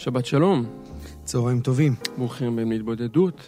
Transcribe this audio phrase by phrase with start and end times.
[0.00, 0.66] שבת שלום,
[1.24, 1.94] צהריים טובים.
[2.18, 3.40] ברוכים הבאים להתבודדות,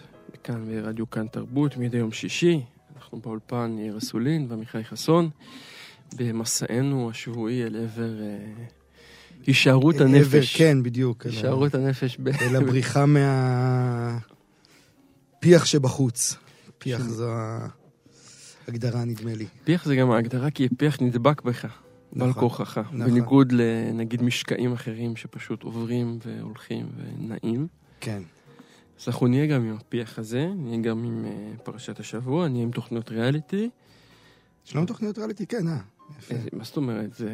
[0.45, 2.61] כאן ברדיו כאן תרבות, מדי יום שישי.
[2.97, 5.31] אנחנו באולפן יאיר אסולין ועמיחי חסון,
[6.17, 8.37] במסענו השבועי אל עבר אה,
[9.47, 10.57] הישארות עבר, הנפש.
[10.57, 11.27] כן, בדיוק.
[11.27, 12.29] אל הישארות הנפש ב...
[12.29, 14.25] אל הבריחה מהפיח
[15.65, 16.37] שבחוץ.
[16.79, 17.31] פיח של- זו
[18.69, 19.47] ההגדרה, נדמה לי.
[19.65, 21.67] פיח זה גם ההגדרה כי פיח נדבק בך,
[22.13, 22.79] בעל נכון, כורחך.
[22.79, 23.05] נכון.
[23.11, 27.67] בניגוד לנגיד משקעים אחרים שפשוט עוברים והולכים ונעים.
[28.01, 28.23] כן.
[29.01, 31.31] אז אנחנו נהיה גם עם הפיח הזה, נהיה גם עם אה,
[31.63, 33.69] פרשת השבוע, נהיה עם תוכניות ריאליטי.
[34.67, 35.77] יש לנו תוכניות ריאליטי, כן, אה.
[36.19, 36.35] יפה.
[36.35, 37.15] איזה- מה זאת אומרת?
[37.15, 37.31] זה...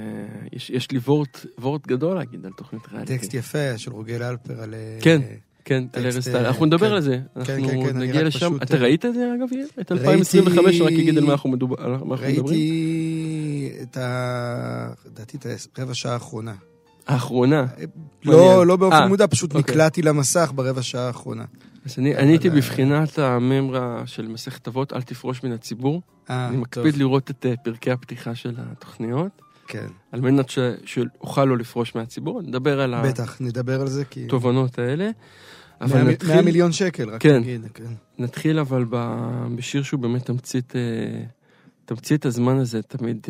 [0.53, 3.19] יש, יש לי וורט, וורט גדול להגיד על תוכנית ריאליטי.
[3.19, 4.75] טקסט יפה של רוגל אלפר על...
[4.75, 5.21] אה, כן.
[5.65, 6.37] כן, על ארז טל.
[6.37, 6.95] אה, אנחנו נדבר כן.
[6.95, 7.21] על זה.
[7.45, 8.57] כן, אנחנו כן, אני נגיע לשם.
[8.63, 9.49] אתה אה, ראית את זה אגב?
[9.81, 12.13] את ראיתי- 2025, רק אגיד אנחנו על מה אנחנו מדברים.
[12.13, 12.41] ראיתי
[13.83, 14.93] את ה...
[15.07, 15.47] לדעתי את
[15.79, 16.55] הרבע שעה האחרונה.
[17.07, 17.67] האחרונה.
[18.25, 18.69] לא, מעניין.
[18.69, 19.61] לא באופן אה, מודע, פשוט אוקיי.
[19.73, 21.45] נקלעתי למסך ברבע שעה האחרונה.
[21.87, 26.03] אז אני אני הייתי אה, בבחינת הממרה של מסכת אבות, אל תפרוש מן הציבור.
[26.31, 31.45] אה, אני מקפיד לראות את אה, פרקי הפתיחה של התוכניות, כן, על מנת ש- שאוכל
[31.45, 32.43] לא לפרוש מהציבור.
[32.43, 34.25] נדבר על בטח, נדבר על זה, כי...
[34.25, 35.11] התובנות האלה.
[35.81, 36.35] אבל 100 נתחיל...
[36.35, 37.37] 100 מיליון שקל, רק כן.
[37.37, 37.67] נגיד.
[37.75, 37.93] כן.
[38.19, 40.81] נתחיל אבל ב- בשיר שהוא באמת תמצית, אה,
[41.89, 43.27] תמצית הזמן הזה תמיד.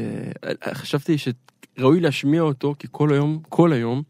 [0.64, 4.02] אה, חשבתי שראוי להשמיע אותו, כי כל היום, כל היום,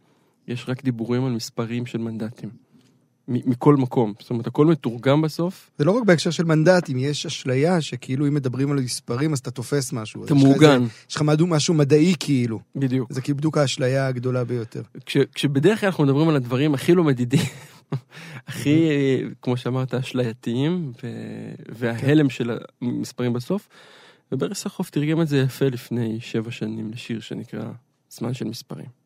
[0.49, 2.49] יש רק דיבורים על מספרים של מנדטים.
[3.29, 4.13] מכל מקום.
[4.21, 5.71] זאת אומרת, הכל מתורגם בסוף.
[5.79, 9.51] זה לא רק בהקשר של מנדטים, יש אשליה שכאילו אם מדברים על מספרים אז אתה
[9.51, 10.25] תופס משהו.
[10.25, 12.61] אתה מעוגן, יש לך משהו- מדעי כאילו.
[12.77, 13.13] בדיוק.
[13.13, 14.83] זה כאילו בדיוק האשליה הגדולה ביותר.
[15.07, 17.41] כש, כשבדרך כלל אנחנו מדברים על הדברים הכי לא מדידים,
[18.49, 23.69] הכי, אה, כמו שאמרת, אשלייתיים, ו- וההלם של המספרים בסוף,
[24.33, 27.73] וברס החוף תרגם את זה יפה לפני שבע שנים לשיר שנקרא
[28.11, 28.98] זמן של מספרים.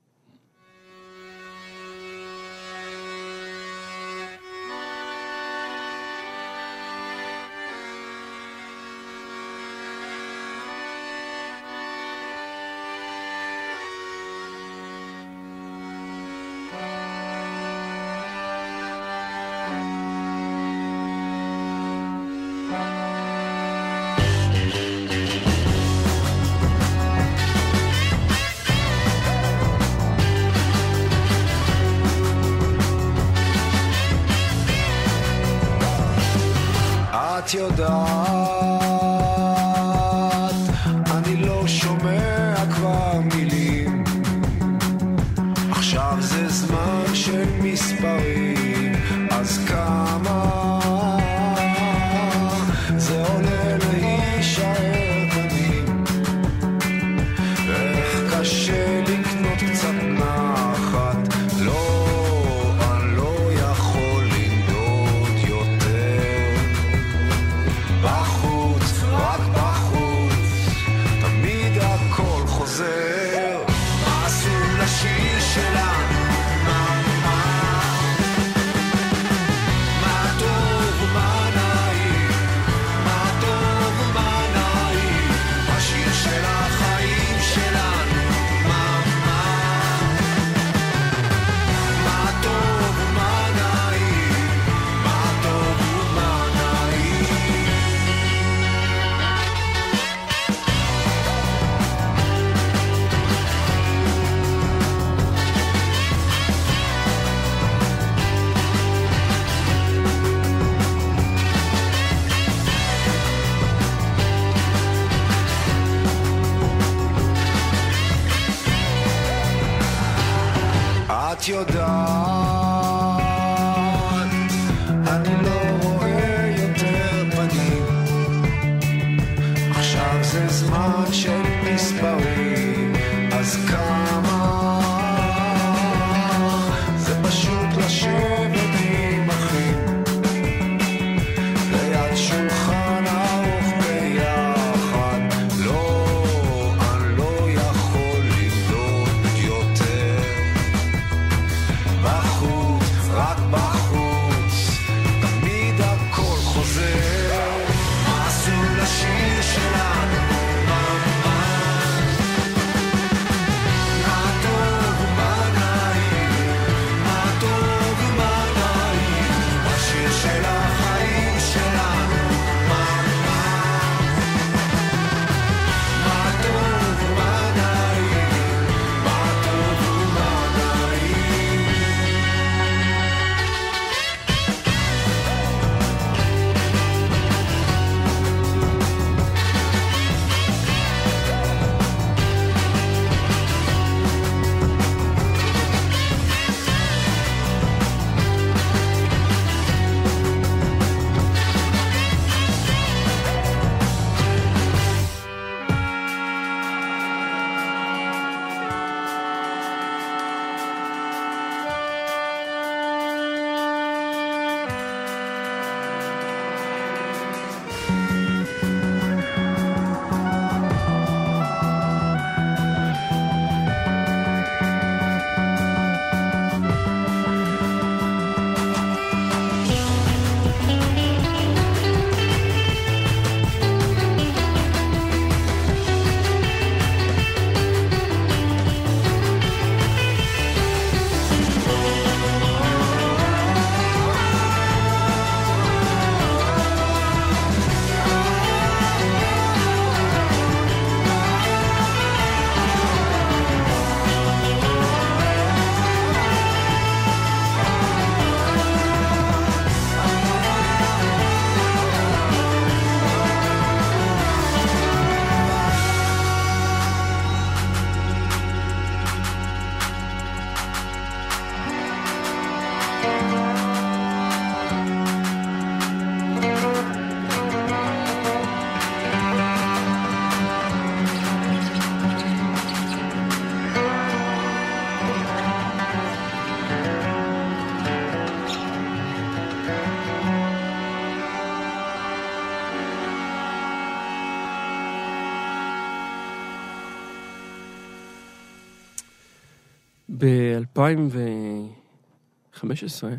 [300.19, 302.71] ב-2015,
[303.01, 303.17] זה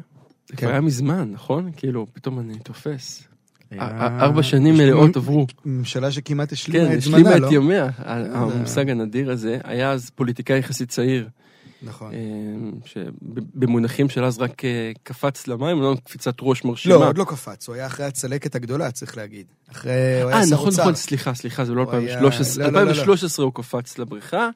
[0.48, 0.56] כן.
[0.58, 1.72] כבר היה מזמן, נכון?
[1.76, 3.24] כאילו, פתאום אני תופס.
[3.80, 5.48] ארבע שנים השלימה- מלאות עברו.
[5.66, 7.50] ממשלה שכמעט השלימה כן, את השלימה זמנה, את לא?
[7.54, 7.90] ימיה.
[7.98, 11.28] המושג הנדיר הזה, היה אז פוליטיקאי יחסית צעיר,
[11.84, 12.12] נכון.
[12.14, 12.20] אה,
[12.86, 16.96] שבמונחים של אז רק אה, קפץ למים, לא קפיצת ראש מרשימה.
[16.96, 19.46] לא, עוד לא קפץ, הוא היה אחרי הצלקת הגדולה, צריך להגיד.
[19.72, 19.92] אחרי,
[20.22, 20.82] הוא היה אה, שר נכון, אוצר.
[20.82, 22.64] נכון, סליחה, סליחה, זה לא הוא היה- 2013.
[22.66, 22.90] לא, לא, לא, לא.
[22.92, 24.50] 2013 הוא קפץ לבריכה,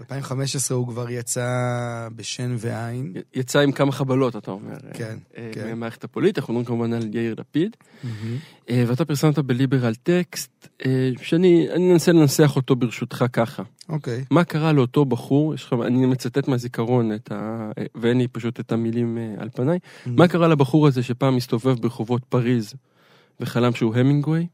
[0.00, 1.48] 2015 הוא כבר יצא
[2.16, 3.12] בשן ועין.
[3.34, 4.76] יצא עם כמה חבלות, אתה אומר.
[4.94, 5.68] כן, אה, כן.
[5.68, 7.76] מהמערכת הפוליטית, אנחנו מדברים כמובן על יאיר לפיד.
[8.70, 13.62] אה, ואתה פרסמת בליברל טקסט, אה, שאני אני אנסה לנסח אותו ברשותך ככה.
[13.88, 14.24] אוקיי.
[14.30, 18.72] מה קרה לאותו בחור, יש לך, אני מצטט מהזיכרון, את ה, ואין לי פשוט את
[18.72, 22.74] המילים על פניי, מה קרה לבחור הזה שפעם מסתובב ברחובות פריז
[23.40, 24.46] וחלם שהוא המינגווי?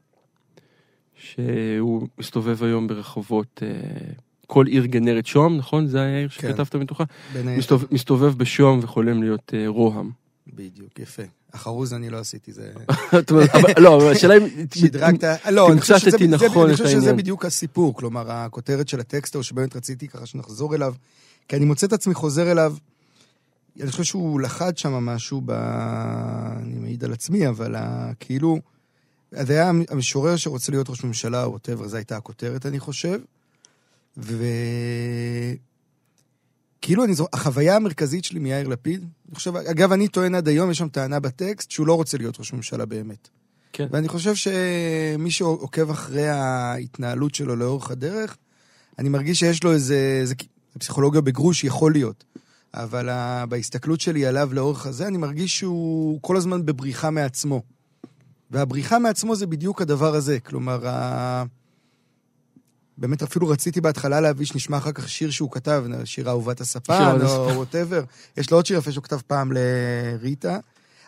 [1.14, 3.62] שהוא מסתובב היום ברחובות
[4.50, 5.86] כל עיר גנרת שוהם, נכון?
[5.86, 6.48] זה היה העיר כן.
[6.48, 7.04] שכתבת מתוכה?
[7.44, 10.10] מסתובב, מסתובב בשוהם וחולם להיות אה, רוהם.
[10.54, 11.22] בדיוק, יפה.
[11.52, 12.72] החרוז אני לא עשיתי, זה...
[13.84, 14.46] לא, אבל השאלה אם...
[14.74, 17.12] שדרגת, לא, אני חושב שזה- נכון אני חושב שזה.
[17.12, 20.94] בדיוק הסיפור, כלומר, הכותרת של הטקסט, או שבאמת רציתי ככה שנחזור אליו,
[21.48, 22.74] כי אני מוצא את עצמי חוזר אליו,
[23.80, 25.50] אני חושב שהוא לחד שם משהו, ב...
[26.62, 27.74] אני מעיד על עצמי, אבל
[28.20, 28.58] כאילו,
[29.32, 33.18] זה היה המשורר שרוצה להיות ראש ממשלה, או whatever, זו הייתה הכותרת, אני חושב,
[34.22, 34.44] ו...
[36.80, 37.26] כאילו, אני זו...
[37.32, 41.20] החוויה המרכזית שלי מיאיר לפיד, אני חושב, אגב, אני טוען עד היום, יש שם טענה
[41.20, 43.28] בטקסט, שהוא לא רוצה להיות ראש ממשלה באמת.
[43.72, 43.86] כן.
[43.90, 48.36] ואני חושב שמי שעוקב אחרי ההתנהלות שלו לאורך הדרך,
[48.98, 50.34] אני מרגיש שיש לו איזה, זה, זה
[50.78, 52.24] פסיכולוגיה בגרוש, יכול להיות.
[52.74, 57.62] אבל ה, בהסתכלות שלי עליו לאורך הזה, אני מרגיש שהוא כל הזמן בבריחה מעצמו.
[58.50, 60.40] והבריחה מעצמו זה בדיוק הדבר הזה.
[60.40, 61.44] כלומר, ה...
[63.00, 67.56] באמת אפילו רציתי בהתחלה להביא שנשמע אחר כך שיר שהוא כתב, שיר אהובת הספן, או
[67.56, 68.04] ווטאבר.
[68.36, 70.58] יש לו עוד שיר יפה שהוא כתב פעם לריטה.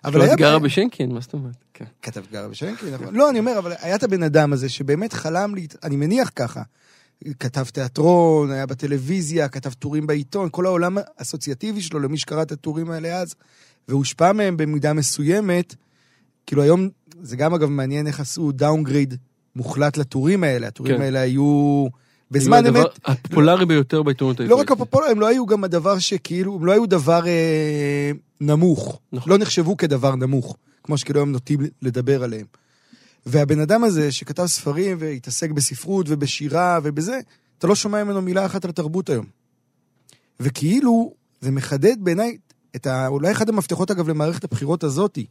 [0.05, 1.55] אבל היה גרה בשנקין, מה זאת אומרת?
[1.75, 1.85] כן.
[2.03, 3.15] כתב גרה בשנקין, נכון.
[3.15, 6.63] לא, אני אומר, אבל היה את הבן אדם הזה שבאמת חלם לי, אני מניח ככה.
[7.41, 12.91] כתב תיאטרון, היה בטלוויזיה, כתב טורים בעיתון, כל העולם האסוציאטיבי שלו, למי שקרא את הטורים
[12.91, 13.35] האלה אז,
[13.89, 15.75] והושפע מהם במידה מסוימת.
[16.47, 16.89] כאילו היום,
[17.23, 19.15] זה גם אגב מעניין איך עשו דאונגריד
[19.57, 20.67] מוחלט לטורים האלה.
[20.67, 21.03] הטורים כן.
[21.03, 21.87] האלה היו
[22.31, 24.61] בזמן אמת, הפופולרי ביותר בעיתונות לא העברית.
[24.61, 29.01] רק הפופולר, הם לא היו גם הדבר שכאילו, הם לא היו דבר אה, נמוך.
[29.13, 29.33] נכון.
[29.33, 32.47] לא נחשבו כדבר נמוך, כמו שכאילו היום נוטים לדבר עליהם.
[33.27, 37.21] והבן אדם הזה שכתב ספרים והתעסק בספרות ובשירה ובזה,
[37.59, 39.27] אתה לא שומע ממנו מילה אחת על התרבות היום.
[40.41, 42.37] וכאילו, זה מחדד בעיניי
[42.77, 43.07] את ה...
[43.07, 45.27] אולי אחד המפתחות אגב למערכת הבחירות הזאתי.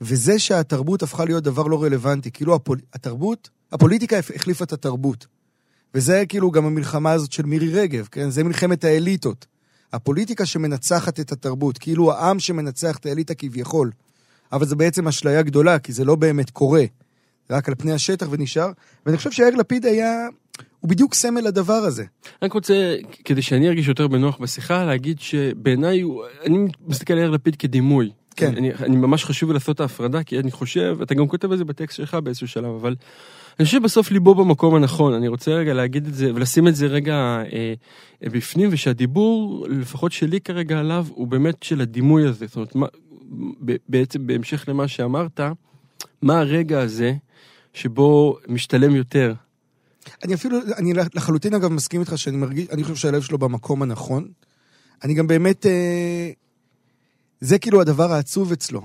[0.00, 2.30] וזה שהתרבות הפכה להיות דבר לא רלוונטי.
[2.30, 2.78] כאילו הפול...
[2.94, 5.26] התרבות, הפוליטיקה החליפה את התרבות.
[5.94, 8.30] וזה כאילו גם המלחמה הזאת של מירי רגב, כן?
[8.30, 9.46] זה מלחמת האליטות.
[9.92, 13.90] הפוליטיקה שמנצחת את התרבות, כאילו העם שמנצח את האליטה כביכול.
[14.52, 16.84] אבל זה בעצם אשליה גדולה, כי זה לא באמת קורה.
[17.50, 18.70] רק על פני השטח ונשאר.
[19.06, 20.28] ואני חושב שיאיר לפיד היה...
[20.80, 22.04] הוא בדיוק סמל לדבר הזה.
[22.42, 26.02] רק רוצה, כדי שאני ארגיש יותר בנוח בשיחה, להגיד שבעיניי,
[26.46, 28.10] אני מסתכל על יאיר לפיד כדימוי.
[28.40, 28.56] כן.
[28.56, 31.64] אני, אני ממש חשוב לעשות את ההפרדה, כי אני חושב, אתה גם כותב את זה
[31.64, 32.94] בטקסט שלך באיזשהו שלב, אבל
[33.58, 35.14] אני חושב שבסוף ליבו במקום הנכון.
[35.14, 37.44] אני רוצה רגע להגיד את זה, ולשים את זה רגע אה,
[38.24, 42.46] אה, בפנים, ושהדיבור, לפחות שלי כרגע עליו, הוא באמת של הדימוי הזה.
[42.46, 42.86] זאת אומרת, מה,
[43.64, 45.40] ב- בעצם בהמשך למה שאמרת,
[46.22, 47.14] מה הרגע הזה
[47.74, 49.34] שבו משתלם יותר
[50.24, 54.28] אני אפילו, אני לחלוטין אגב מסכים איתך שאני מרגיש, אני חושב שהלב שלו במקום הנכון.
[55.04, 56.30] אני גם באמת, אה,
[57.40, 58.82] זה כאילו הדבר העצוב אצלו.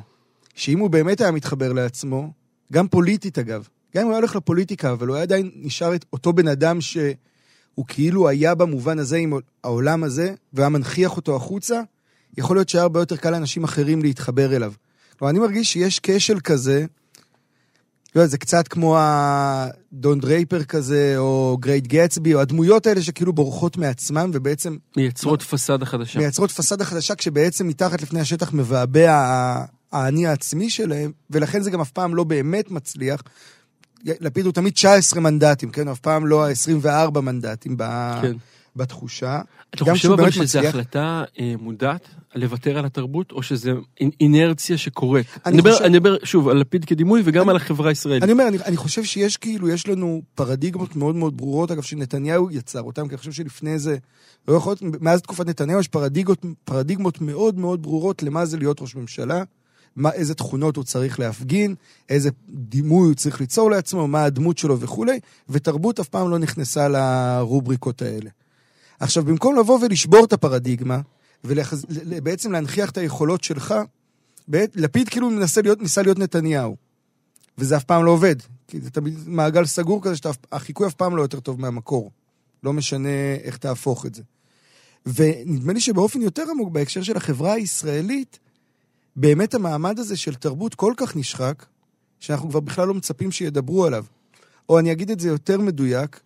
[0.56, 2.32] שאם הוא באמת היה מתחבר לעצמו,
[2.74, 6.06] גם פוליטית אגב, גם אם הוא היה הולך לפוליטיקה, אבל הוא היה עדיין נשאר את
[6.14, 9.34] אותו בן אדם שהוא כאילו היה במובן הזה עם
[9.64, 11.82] העולם הזה, והיה מנכיח אותו החוצה,
[12.38, 14.74] יכול להיות שהיה הרבה יותר קל לאנשים אחרים להתחבר אליו.
[15.20, 16.86] כלומר, אני מרגיש שיש כשל כזה,
[18.20, 23.78] יודע, זה קצת כמו הדון דרייפר כזה, או גרייט גטסבי, או הדמויות האלה שכאילו בורחות
[23.78, 26.20] מעצמם, ובעצם מייצרות פסאדה חדשה.
[26.20, 31.92] מייצרות פסאדה חדשה, כשבעצם מתחת לפני השטח מבעבע האני העצמי שלהם, ולכן זה גם אף
[31.92, 33.22] פעם לא באמת מצליח.
[34.06, 35.88] לפיד הוא תמיד 19 מנדטים, כן?
[35.88, 37.84] אף פעם לא ה-24 מנדטים ב...
[38.22, 38.36] כן.
[38.76, 39.42] בתחושה.
[39.76, 42.02] אתה חושב אבל שזו החלטה אה, מודעת
[42.36, 45.26] לוותר על התרבות, או שזה אינ- אינרציה שקורית?
[45.36, 48.24] אני אני מדבר- חושב- אני מדבר שוב על לפיד כדימוי וגם אני- על החברה הישראלית.
[48.24, 52.52] אני אומר, אני, אני חושב שיש כאילו, יש לנו פרדיגמות מאוד מאוד ברורות, אגב, שנתניהו
[52.52, 53.98] יצר אותן, כי אני חושב שלפני זה,
[54.48, 58.82] לא יכול להיות, מאז תקופת נתניהו יש פרדיגמות, פרדיגמות מאוד מאוד ברורות למה זה להיות
[58.82, 59.44] ראש ממשלה,
[59.96, 61.76] מה, איזה תכונות הוא צריך להפגין,
[62.10, 66.88] איזה דימוי הוא צריך ליצור לעצמו, מה הדמות שלו וכולי, ותרבות אף פעם לא נכנסה
[66.88, 68.30] לרובריקות האלה.
[69.00, 71.00] עכשיו, במקום לבוא ולשבור את הפרדיגמה,
[71.44, 73.74] ובעצם להנכיח את היכולות שלך.
[74.48, 76.76] בעת- לפיד כאילו מנסה להיות, ניסה להיות נתניהו.
[77.58, 78.36] וזה אף פעם לא עובד.
[78.68, 82.12] כי זה תמיד מעגל סגור כזה, שהחיקוי אף פעם לא יותר טוב מהמקור.
[82.64, 83.10] לא משנה
[83.44, 84.24] איך תהפוך את זה.
[85.06, 88.40] ונדמה לי שבאופן יותר עמוק, בהקשר של החברה הישראלית,
[89.16, 91.66] באמת המעמד הזה של תרבות כל כך נשחק,
[92.20, 94.06] שאנחנו כבר בכלל לא מצפים שידברו עליו.
[94.70, 96.20] או אני אגיד את זה יותר מדויק,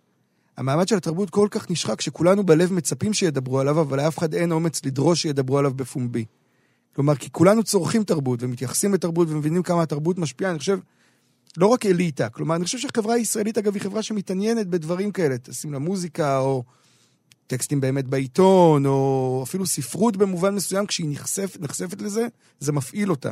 [0.60, 4.52] המעמד של התרבות כל כך נשחק, שכולנו בלב מצפים שידברו עליו, אבל לאף אחד אין
[4.52, 6.24] אומץ לדרוש שידברו עליו בפומבי.
[6.94, 10.78] כלומר, כי כולנו צורכים תרבות ומתייחסים לתרבות ומבינים כמה התרבות משפיעה, אני חושב,
[11.56, 12.28] לא רק אליטה.
[12.28, 16.64] כלומר, אני חושב שהחברה הישראלית, אגב, היא חברה שמתעניינת בדברים כאלה, טסים למוזיקה, או
[17.46, 22.26] טקסטים באמת בעיתון, או אפילו ספרות במובן מסוים, כשהיא נחשפ, נחשפת לזה,
[22.58, 23.30] זה מפעיל אותה.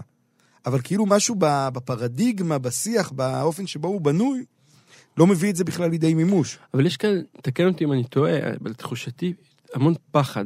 [0.66, 4.44] אבל כאילו משהו בפרדיגמה, בשיח, באופן שבו הוא בנוי,
[5.18, 6.58] לא מביא את זה בכלל לידי מימוש.
[6.74, 7.10] אבל יש כאן,
[7.42, 9.32] תקן אותי אם אני טועה, אבל לתחושתי,
[9.74, 10.44] המון פחד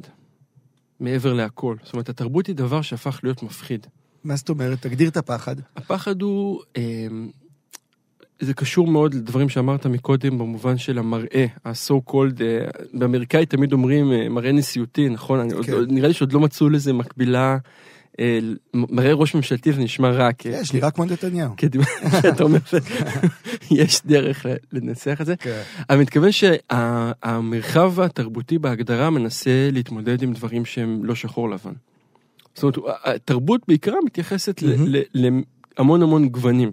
[1.00, 1.76] מעבר להכל.
[1.84, 3.86] זאת אומרת, התרבות היא דבר שהפך להיות מפחיד.
[4.24, 4.82] מה זאת אומרת?
[4.82, 5.56] תגדיר את הפחד.
[5.76, 6.82] הפחד הוא, אה,
[8.40, 14.12] זה קשור מאוד לדברים שאמרת מקודם במובן של המראה, ה-so called, אה, באמריקאית תמיד אומרים
[14.12, 15.38] אה, מראה נשיאותי, נכון?
[15.40, 15.72] אני עוד- כן.
[15.72, 17.58] עוד- נראה לי שעוד לא מצאו לזה מקבילה,
[18.74, 20.32] מראה ראש ממשלתי זה נשמע רע.
[20.32, 21.54] כי- יש, נראה כמו נתניהו.
[22.34, 22.58] אתה אומר
[23.68, 25.36] שיש דרך לנסח את זה.
[25.36, 25.62] כן.
[25.90, 31.72] אני מתכוון שהמרחב התרבותי בהגדרה מנסה להתמודד עם דברים שהם לא שחור לבן.
[32.54, 34.62] זאת אומרת, התרבות בעיקרה מתייחסת
[35.14, 36.72] להמון המון גוונים.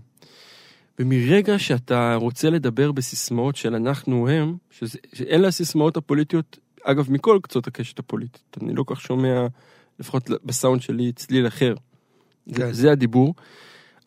[0.99, 4.55] ומרגע שאתה רוצה לדבר בסיסמאות של אנחנו הם,
[5.13, 8.57] שאלה הסיסמאות הפוליטיות, אגב, מכל קצות הקשת הפוליטית.
[8.61, 9.47] אני לא כך שומע,
[9.99, 11.75] לפחות בסאונד שלי, צליל אחר.
[12.55, 12.73] כן.
[12.73, 13.33] זה, זה הדיבור.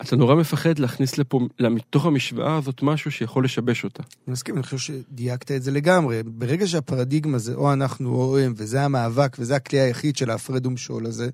[0.02, 4.02] אתה נורא מפחד להכניס לפה, מתוך המשוואה הזאת, משהו שיכול לשבש אותה.
[4.02, 6.22] אני מסכים, אני חושב שדייקת את זה לגמרי.
[6.22, 11.06] ברגע שהפרדיגמה זה או אנחנו או הם, וזה המאבק, וזה הכלי היחיד של ההפרד ומשול
[11.06, 11.30] הזה,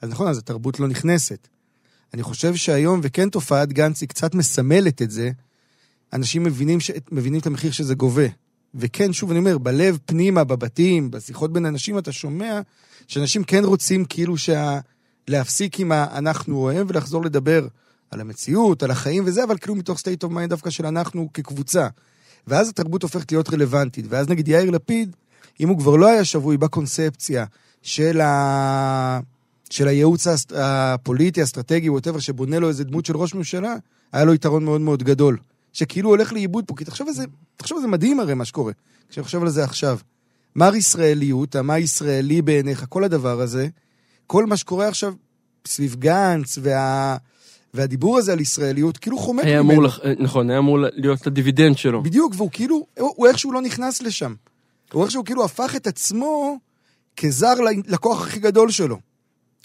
[0.00, 1.48] אז נכון, אז התרבות לא נכנסת.
[2.14, 5.30] אני חושב שהיום, וכן תופעת גנץ היא קצת מסמלת את זה,
[6.12, 6.90] אנשים מבינים, ש...
[7.12, 8.26] מבינים את המחיר שזה גובה.
[8.74, 12.60] וכן, שוב, אני אומר, בלב פנימה, בבתים, בשיחות בין אנשים, אתה שומע
[13.08, 14.78] שאנשים כן רוצים כאילו שה...
[15.28, 17.66] להפסיק עם ה"אנחנו או הם" ולחזור לדבר
[18.10, 21.88] על המציאות, על החיים וזה, אבל כאילו מתוך state of mind דווקא של אנחנו כקבוצה.
[22.46, 24.06] ואז התרבות הופכת להיות רלוונטית.
[24.08, 25.16] ואז נגיד יאיר לפיד,
[25.60, 27.44] אם הוא כבר לא היה שבוי בקונספציה
[27.82, 29.20] של, ה...
[29.70, 30.26] של הייעוץ.
[30.56, 33.74] הפוליטי, האסטרטגי, ווטאבר, שבונה לו איזה דמות של ראש ממשלה,
[34.12, 35.38] היה לו יתרון מאוד מאוד גדול.
[35.72, 37.24] שכאילו הולך לאיבוד פה, כי תחשוב על זה,
[37.56, 38.72] תחשוב על זה מדהים הרי מה שקורה,
[39.08, 39.98] כשאני חושב על זה עכשיו.
[40.56, 43.68] מר ישראליות, מה ישראלי בעיניך, כל הדבר הזה,
[44.26, 45.14] כל מה שקורה עכשיו
[45.66, 47.16] סביב גנץ וה...
[47.74, 49.72] והדיבור הזה על ישראליות, כאילו חומק היה ממנו.
[49.72, 52.02] אמור, לח- נכון, היה אמור להיות הדיבידנד שלו.
[52.02, 54.34] בדיוק, והוא כאילו, הוא, הוא איכשהו לא נכנס לשם.
[54.92, 56.58] הוא איכשהו כאילו הפך את עצמו
[57.16, 58.98] כזר ללקוח הכי גדול שלו.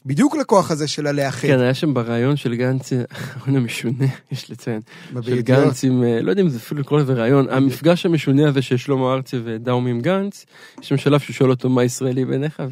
[0.06, 1.48] בדיוק לכוח הזה של הלאחד.
[1.48, 4.82] כן, היה שם בריאיון של גנץ, הרעיון המשונה, יש לציין,
[5.22, 5.42] של?
[5.42, 8.78] גנץ עם, אה, לא יודע אם זה אפילו לקרוא לזה רעיון, המפגש המשונה הזה של
[8.78, 10.46] שלמה ארצי ודאומי עם גנץ,
[10.82, 12.64] יש שם שלב שהוא שואל אותו מה ישראלי בעיניך,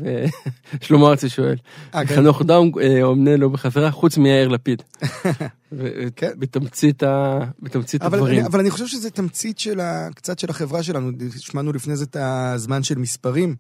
[0.81, 1.55] ושלמה ארצי שואל,
[1.95, 2.07] אה.
[2.07, 4.81] חנוך דאום אה, עומנה לו בחזרה, חוץ מיאיר לפיד.
[6.15, 6.31] כן.
[6.37, 8.39] בתמצית ה- בתמצית אבל, הדברים.
[8.39, 11.11] אני, אבל אני חושב שזה תמצית של ה, קצת של החברה שלנו.
[11.37, 13.55] שמענו לפני זה את הזמן של מספרים.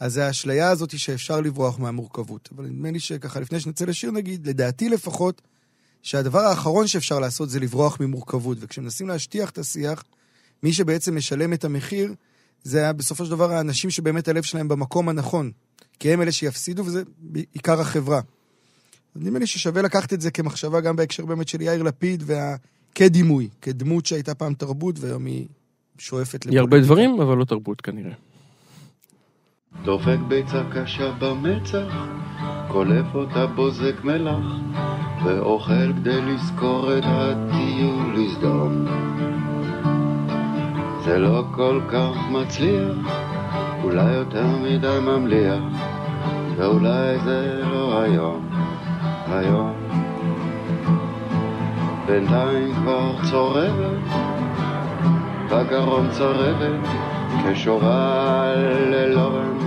[0.00, 2.48] אז זה האשליה הזאת שאפשר לברוח מהמורכבות.
[2.56, 5.42] אבל נדמה לי שככה, לפני שנצא לשיר נגיד, לדעתי לפחות,
[6.02, 8.58] שהדבר האחרון שאפשר לעשות זה לברוח ממורכבות.
[8.60, 10.04] וכשמנסים להשטיח את השיח,
[10.62, 12.14] מי שבעצם משלם את המחיר,
[12.62, 15.50] זה היה בסופו של דבר האנשים שבאמת הלב שלהם במקום הנכון.
[15.98, 18.20] כי הם אלה שיפסידו, וזה בעיקר החברה.
[19.16, 22.56] נדמה לי ששווה לקחת את זה כמחשבה גם בהקשר באמת של יאיר לפיד, וה...
[22.96, 25.46] כדימוי, כדמות שהייתה פעם תרבות והיום היא
[25.98, 28.12] שואפת היא הרבה דברים, אבל לא תרבות כנראה.
[29.84, 32.06] דופק ביצה קשה במצח,
[32.68, 34.46] קולף אותה בוזק מלח,
[35.24, 38.86] ואוכל כדי לזכור את הטיול לסדום.
[41.04, 42.96] זה לא כל כך מצליח,
[43.84, 45.62] אולי יותר מדי ממליח,
[46.56, 48.48] ואולי זה לא היום,
[49.28, 49.72] היום.
[52.06, 54.02] בינתיים כבר צורבת,
[55.50, 56.88] בגרון צורבת,
[57.44, 58.54] כשורה
[58.90, 59.65] ללורן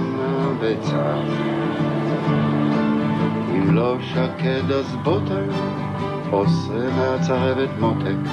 [0.59, 1.15] הביצה.
[3.51, 5.45] אם לא שקד אז בוטר,
[6.31, 8.31] עושה מהצרבת מותק,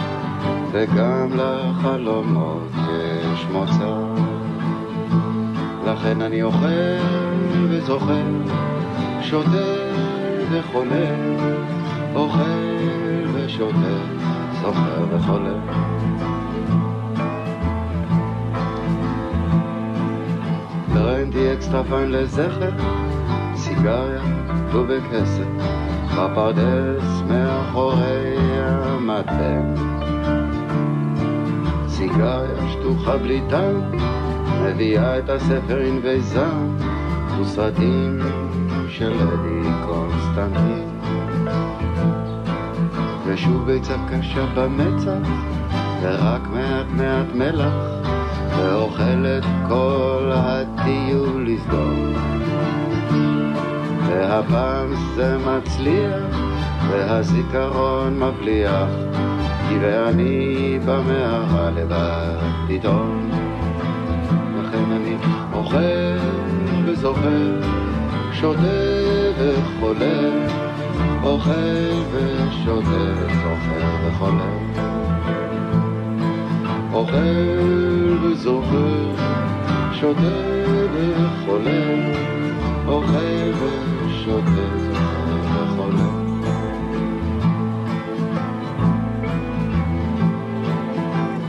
[0.72, 2.70] וגם לחלומות
[3.32, 3.98] יש מוצא.
[5.86, 6.98] לכן אני אוכל
[7.68, 8.26] וזוכר,
[9.22, 9.66] שותה
[10.50, 11.06] וחולה,
[12.14, 13.96] אוכל ושותה,
[14.62, 15.58] זוכר וחולה.
[21.36, 22.70] את כתפיים לזכר,
[23.54, 24.20] סיגר סיגריה
[24.74, 25.44] ובכסף,
[26.12, 29.74] בפרדס מאחורי המתן.
[31.88, 33.80] סיגריה שטוחה בלי טעם,
[34.64, 36.76] מביאה את הספר ענבי זעם,
[37.40, 38.20] וסרטים
[38.88, 40.88] של אדי קונסטנטין.
[43.26, 45.28] ושוב ביצה קשה במצח,
[46.02, 47.95] ורק מעט מעט מלח,
[48.56, 52.16] ואוכלת כל הטיול לסגור.
[54.08, 56.36] והפעם זה מצליח,
[56.90, 58.88] והזיכרון מבליח,
[59.68, 62.36] כי ואני במערה לבד
[62.68, 63.30] פתאום.
[64.60, 65.16] לכן אני
[65.52, 66.18] אוכל
[66.84, 67.60] וזוכר,
[68.32, 68.60] שותה
[69.38, 70.30] וחולה,
[71.22, 74.75] אוכל ושותה, זוכר וחולה.
[76.96, 79.10] אוכל וזוכר,
[79.92, 80.20] שותה
[80.94, 82.10] וחולה,
[82.86, 84.68] אוכל ושותה,
[85.54, 86.08] וחולה.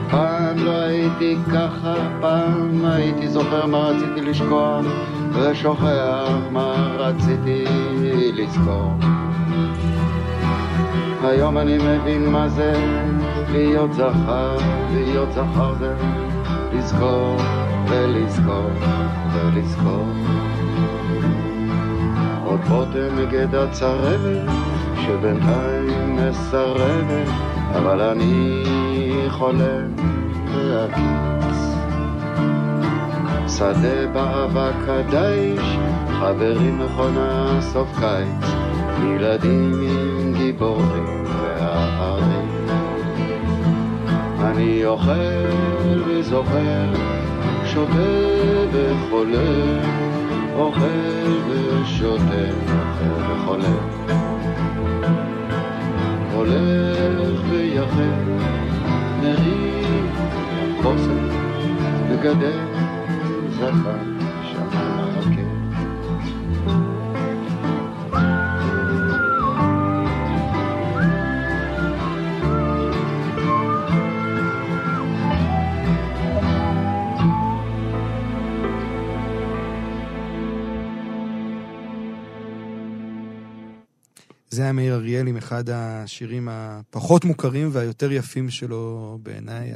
[0.10, 4.86] פעם לא הייתי ככה, פעם הייתי זוכר מה רציתי לשכוח,
[5.34, 7.66] ושוכח מה רציתי
[8.34, 8.94] לזכור.
[11.24, 12.74] היום אני מבין מה זה
[13.52, 14.58] להיות זכר,
[14.94, 15.96] להיות זכר זה
[16.74, 17.38] לזכור
[17.90, 18.70] ולזכור
[19.34, 20.06] ולזכור.
[22.46, 24.52] עוד בוטם מגד צרבת,
[25.02, 27.28] שבינתיים מסרבת,
[27.76, 28.64] אבל אני
[29.30, 29.96] חולם
[30.56, 31.38] להקיץ.
[33.48, 35.78] שדה באבק הדיש,
[36.20, 38.52] חברים מכונה סוף קיץ,
[39.04, 42.37] ילדים עם גיבורים וההרים.
[44.58, 46.94] אני אוכל וזוכר,
[47.66, 47.92] שותה
[48.72, 49.82] וחולה,
[50.56, 53.78] אוכל ושותה, אוכל וחולה.
[56.34, 58.20] הולך ויחד,
[59.22, 60.10] מרים
[60.82, 61.30] חוסן,
[62.12, 62.60] מגדל
[63.50, 64.17] זכר,
[84.58, 89.72] זה היה מאיר אריאל עם אחד השירים הפחות מוכרים והיותר יפים שלו בעיניי.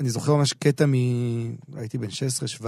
[0.00, 0.94] אני זוכר ממש קטע מ...
[1.76, 2.08] הייתי בן
[2.60, 2.64] 16-17,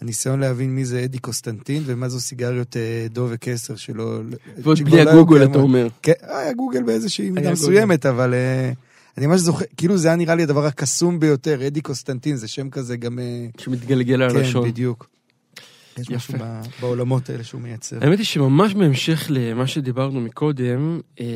[0.00, 4.20] הניסיון להבין מי זה אדי קוסטנטין ומה זו סיגריות אה, דו וקסר שלו.
[4.58, 5.44] ועוד בלי הגוגל.
[5.44, 5.88] אתה אומר.
[6.02, 8.72] כן, היה גוגל באיזושהי מידה מסוימת, אבל אה,
[9.18, 12.70] אני ממש זוכר, כאילו זה היה נראה לי הדבר הקסום ביותר, אדי קוסטנטין, זה שם
[12.70, 13.18] כזה גם...
[13.18, 14.68] אה, שמתגלגל על כן, הלשון.
[14.68, 15.17] בדיוק.
[16.00, 16.44] יש משהו יפה.
[16.44, 17.98] ב- בעולמות האלה שהוא מייצר.
[18.00, 21.26] האמת היא שממש בהמשך למה שדיברנו מקודם, אה,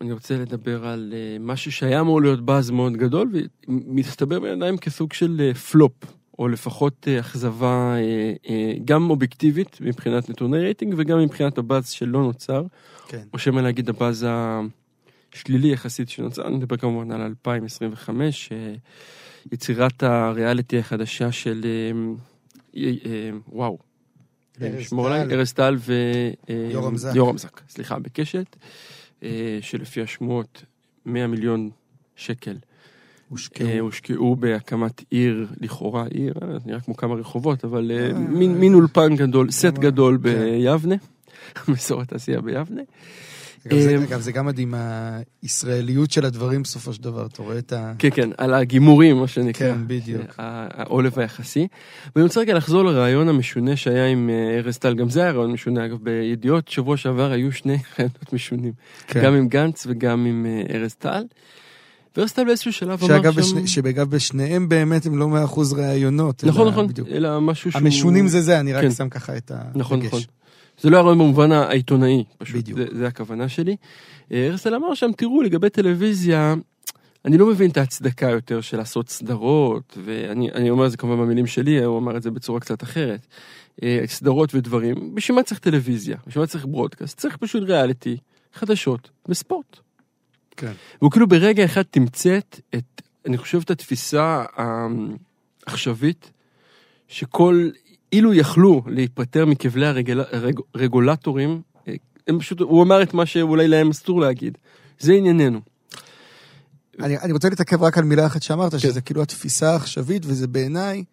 [0.00, 3.32] אני רוצה לדבר על אה, משהו שהיה אמור להיות באז מאוד גדול,
[3.68, 5.92] ומסתבר בעיניים כסוג של אה, פלופ,
[6.38, 12.22] או לפחות אה, אכזבה אה, אה, גם אובייקטיבית מבחינת נתוני רייטינג, וגם מבחינת הבאז שלא
[12.22, 12.62] נוצר,
[13.08, 13.22] כן.
[13.32, 14.26] או שמא להגיד הבאז
[15.32, 18.74] השלילי יחסית שנוצר, אני מדבר כמובן על 2025, אה,
[19.52, 22.14] יצירת הריאליטי החדשה של, אה, אה, אה,
[23.48, 23.78] וואו.
[24.62, 25.34] ארז שמור עליי, טל.
[25.34, 25.76] ארז טל.
[26.48, 27.10] אה, יורם זק.
[27.14, 28.56] יורם זק, סליחה, בקשת,
[29.22, 30.64] אה, שלפי השמועות
[31.06, 31.70] 100 מיליון
[32.16, 32.56] שקל
[33.28, 33.68] הושקעו.
[33.68, 38.74] אה, הושקעו בהקמת עיר, לכאורה עיר, אה, נראה כמו כמה רחובות, אבל אה, אה, מין
[38.74, 39.78] אולפן גדול, סט למה?
[39.78, 40.22] גדול כן.
[40.22, 40.94] ביבנה,
[41.68, 42.82] מסורת תעשייה ביבנה.
[43.66, 44.74] אגב, זה- אה, אגב, זה גם מדהים,
[45.42, 47.92] הישראליות של הדברים בסופו של דבר, אתה רואה את ה...
[47.98, 49.72] כן, כן, על הגימורים, מה שנקרא.
[49.74, 50.22] כן, בדיוק.
[50.38, 51.66] ה- העולב היחסי.
[52.16, 55.52] ואני רוצה רגע לחזור לרעיון המשונה שהיה עם אה, ארז טל, גם זה היה רעיון
[55.52, 58.72] משונה, אגב, בידיעות שבוע שעבר היו שני רעיונות משונים,
[59.06, 59.22] כן.
[59.24, 61.22] גם עם גנץ וגם עם אה, ארז טל.
[62.16, 63.40] וארז טל באיזשהו שלב אמר שם...
[63.40, 66.44] בשני- שאגב, בשניהם באמת הם לא מאה אחוז ראיונות.
[66.44, 67.08] נכון, אלא נכון, בדיוק.
[67.08, 67.82] אלא משהו שהוא...
[67.82, 68.90] המשונים זה זה, אני רק כן.
[68.90, 69.76] שם ככה את הדגש.
[69.76, 70.20] נכון, נכון.
[70.80, 72.78] זה לא היה רעיון במובן העיתונאי, פשוט, בדיוק.
[72.78, 73.76] זה, זה הכוונה שלי.
[74.32, 76.54] אה, טל אמר שם, תראו, לגבי טלוויזיה,
[77.24, 81.22] אני לא מבין את ההצדקה יותר של לעשות סדרות, ואני אני אומר את זה כמובן
[81.22, 83.26] במילים שלי, הוא אמר את זה בצורה קצת אחרת.
[83.82, 86.16] אה, סדרות ודברים, בשביל מה צריך טלוויזיה?
[86.26, 87.18] בשביל מה צריך ברודקאסט?
[87.18, 88.16] צריך פשוט ריאליטי,
[88.54, 89.80] חדשות וספורט.
[90.56, 90.72] כן.
[91.00, 94.44] והוא כאילו ברגע אחד תמצת את, אני חושב, את התפיסה
[95.66, 96.30] העכשווית,
[97.08, 97.70] שכל,
[98.12, 99.86] אילו יכלו להיפטר מכבלי
[100.74, 101.62] הרגולטורים,
[102.26, 104.58] הם פשוט, הוא אמר את מה שאולי להם אסור להגיד.
[104.98, 105.60] זה ענייננו.
[107.00, 108.78] אני, אני רוצה להתעכב רק על מילה אחת שאמרת, כן.
[108.78, 111.04] שזה כאילו התפיסה העכשווית, וזה בעיניי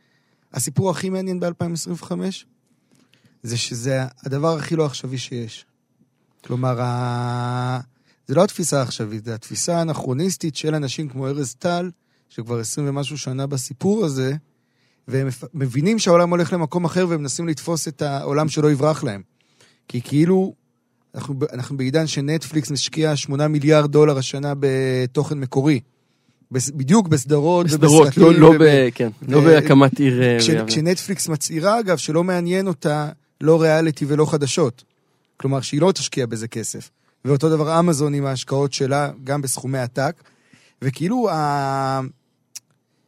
[0.53, 2.11] הסיפור הכי מעניין ב-2025.
[3.43, 5.65] זה שזה הדבר הכי לא עכשווי שיש.
[6.45, 7.79] כלומר, ה...
[8.27, 11.91] זה לא התפיסה העכשווית, זה התפיסה האנכרוניסטית של אנשים כמו ארז טל,
[12.29, 14.33] שכבר עשרים ומשהו שנה בסיפור הזה,
[15.07, 19.21] והם מבינים שהעולם הולך למקום אחר והם מנסים לתפוס את העולם שלא יברח להם.
[19.87, 20.53] כי כאילו,
[21.15, 25.79] אנחנו, אנחנו בעידן שנטפליקס משקיע 8 מיליארד דולר השנה בתוכן מקורי.
[26.51, 28.23] בדיוק בסדרות בסדרות, ובסרטים.
[28.23, 30.23] לא, לא, וב- ב, כן, לא ו- בהקמת עיר...
[30.23, 30.49] אה, כש.
[30.49, 33.09] כשנטפליקס מצהירה, אגב, שלא מעניין אותה
[33.41, 34.83] לא ריאליטי ולא חדשות.
[35.37, 36.89] כלומר, שהיא לא תשקיע בזה כסף.
[37.25, 40.23] ואותו דבר אמזון עם ההשקעות שלה, גם בסכומי עתק.
[40.81, 42.01] וכאילו, ה...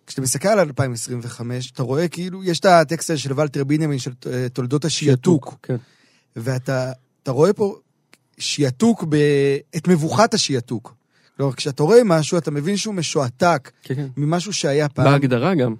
[0.09, 4.49] כשאתה מסתכל על 2025, אתה רואה כאילו, יש את הטקסט של ולטר בנימין של אה,
[4.49, 5.55] תולדות השיעתוק.
[5.63, 5.75] כן.
[6.35, 6.91] ואתה
[7.23, 7.75] אתה רואה פה
[8.37, 9.15] שיעתוק, ב...
[9.77, 10.95] את מבוכת השיעתוק.
[11.37, 14.07] כלומר, כשאתה רואה משהו, אתה מבין שהוא משועתק כן, כן.
[14.17, 15.05] ממשהו שהיה פעם.
[15.05, 15.75] בהגדרה גם.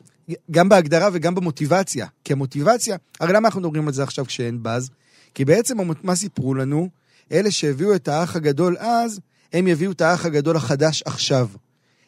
[0.52, 2.08] גם בהגדרה וגם במוטיבציה.
[2.24, 4.90] כי המוטיבציה, הרי למה אנחנו מדברים על זה עכשיו כשאין באז?
[5.34, 6.90] כי בעצם מה סיפרו לנו?
[7.32, 9.20] אלה שהביאו את האח הגדול אז,
[9.54, 11.48] הם יביאו את האח הגדול החדש עכשיו.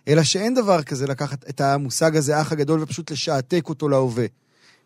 [0.07, 4.25] אלא שאין דבר כזה לקחת את המושג הזה, האח הגדול, ופשוט לשעתק אותו להווה.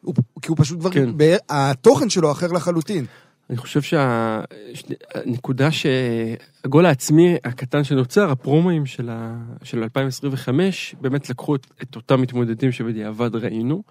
[0.02, 1.10] הוא, כי הוא פשוט כבר, כן.
[1.20, 1.38] כן.
[1.50, 3.06] התוכן שלו אחר לחלוטין.
[3.50, 9.36] אני חושב שהנקודה שהגול העצמי הקטן שנוצר, הפרומואים של, ה...
[9.64, 13.84] של 2025, באמת לקחו את, את אותם מתמודדים שבדיעבד ראינו,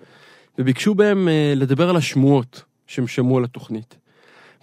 [0.58, 3.96] וביקשו בהם אה, לדבר על השמועות שהם שמעו על התוכנית.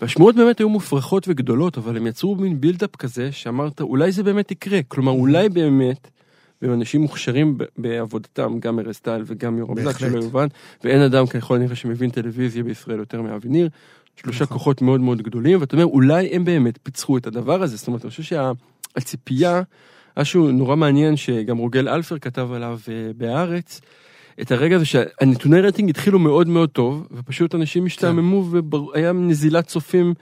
[0.01, 4.51] והשמועות באמת היו מופרכות וגדולות, אבל הם יצרו מין buildup כזה שאמרת, אולי זה באמת
[4.51, 4.79] יקרה.
[4.87, 6.07] כלומר, אולי באמת,
[6.61, 9.97] והם אנשים מוכשרים בעבודתם, גם ארז טל וגם יורם זק.
[9.99, 10.47] שלא יובן,
[10.83, 13.69] ואין אדם ככל הנראה שמבין טלוויזיה בישראל יותר מאבי ניר.
[14.15, 14.57] שלושה נכון.
[14.57, 17.77] כוחות מאוד מאוד גדולים, ואתה אומר, אולי הם באמת פיצחו את הדבר הזה.
[17.77, 18.23] זאת אומרת, אני חושב
[18.93, 19.61] שהציפייה,
[20.17, 23.81] משהו נורא מעניין שגם רוגל אלפר כתב עליו אה, בהארץ,
[24.41, 28.49] את הרגע הזה שהנתוני רייטינג התחילו מאוד מאוד טוב, ופשוט אנשים השתעממו
[28.93, 30.13] והיה נזילת צופים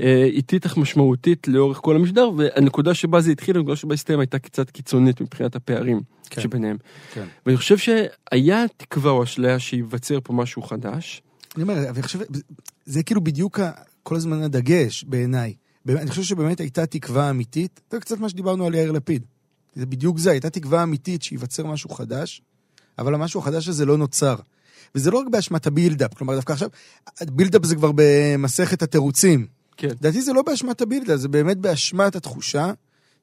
[0.00, 4.38] אה, איטית אך משמעותית לאורך כל המשדר, והנקודה שבה זה התחיל, הנקודה שבה הסתיים הייתה
[4.38, 6.42] קצת קיצונית מבחינת הפערים כן.
[6.42, 6.76] שביניהם.
[7.12, 7.24] כן.
[7.46, 11.22] ואני חושב שהיה תקווה או אשליה שייווצר פה משהו חדש.
[11.56, 12.18] אני אומר, אני חושב,
[12.84, 13.60] זה כאילו בדיוק
[14.02, 15.54] כל הזמן הדגש בעיניי.
[15.88, 19.22] אני חושב שבאמת הייתה תקווה אמיתית, זה קצת מה שדיברנו על יאיר לפיד.
[19.74, 22.42] זה בדיוק זה, הייתה תקווה אמיתית שייווצר משהו חדש,
[22.98, 24.36] אבל המשהו החדש הזה לא נוצר.
[24.94, 26.68] וזה לא רק באשמת ה buildup, כלומר דווקא עכשיו,
[27.20, 29.46] ה buildup זה כבר במסכת התירוצים.
[29.76, 29.88] כן.
[29.88, 32.72] לדעתי זה לא באשמת ה buildup, זה באמת באשמת התחושה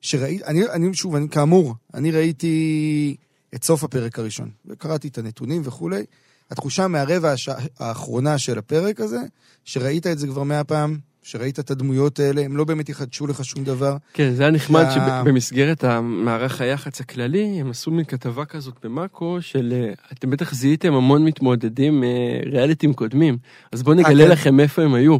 [0.01, 3.15] שראיתי, אני, אני שוב, אני כאמור, אני ראיתי
[3.55, 6.03] את סוף הפרק הראשון, וקראתי את הנתונים וכולי.
[6.51, 7.49] התחושה מהרבע הש...
[7.79, 9.19] האחרונה של הפרק הזה,
[9.65, 13.45] שראית את זה כבר מאה פעם, שראית את הדמויות האלה, הם לא באמת יחדשו לך
[13.45, 13.97] שום דבר.
[14.13, 19.37] כן, זה היה נחמד וה- שבמסגרת המערך היח"צ הכללי, הם עשו מין כתבה כזאת במאקו,
[19.41, 22.09] של אה, אתם בטח זיהיתם המון מתמודדים אה,
[22.45, 23.37] ריאליטים קודמים,
[23.71, 24.31] אז בואו נגלה כן.
[24.31, 25.17] לכם איפה הם היו.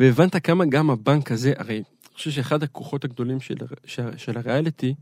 [0.00, 4.94] והבנת כמה גם הבנק הזה, הרי אני חושב שאחד הכוחות הגדולים של, של, של הריאליטי,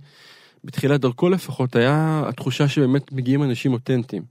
[0.65, 4.23] בתחילת דרכו לפחות, היה התחושה שבאמת מגיעים אנשים אותנטיים.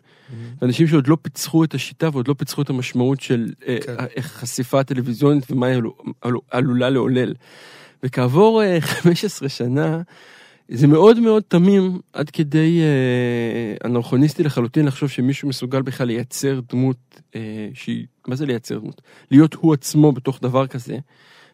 [0.61, 3.95] ואנשים שעוד לא פיצחו את השיטה ועוד לא פיצחו את המשמעות של אה, כן.
[4.15, 7.33] איך חשיפה טלוויזיונית ומה היא עלו- עלו- עלולה לעולל.
[8.03, 10.01] וכעבור אה, 15 שנה,
[10.69, 17.21] זה מאוד מאוד תמים, עד כדי אה, אנרכוניסטי לחלוטין לחשוב שמישהו מסוגל בכלל לייצר דמות
[17.35, 19.01] אה, שהיא, מה זה לייצר דמות?
[19.31, 20.97] להיות הוא עצמו בתוך דבר כזה.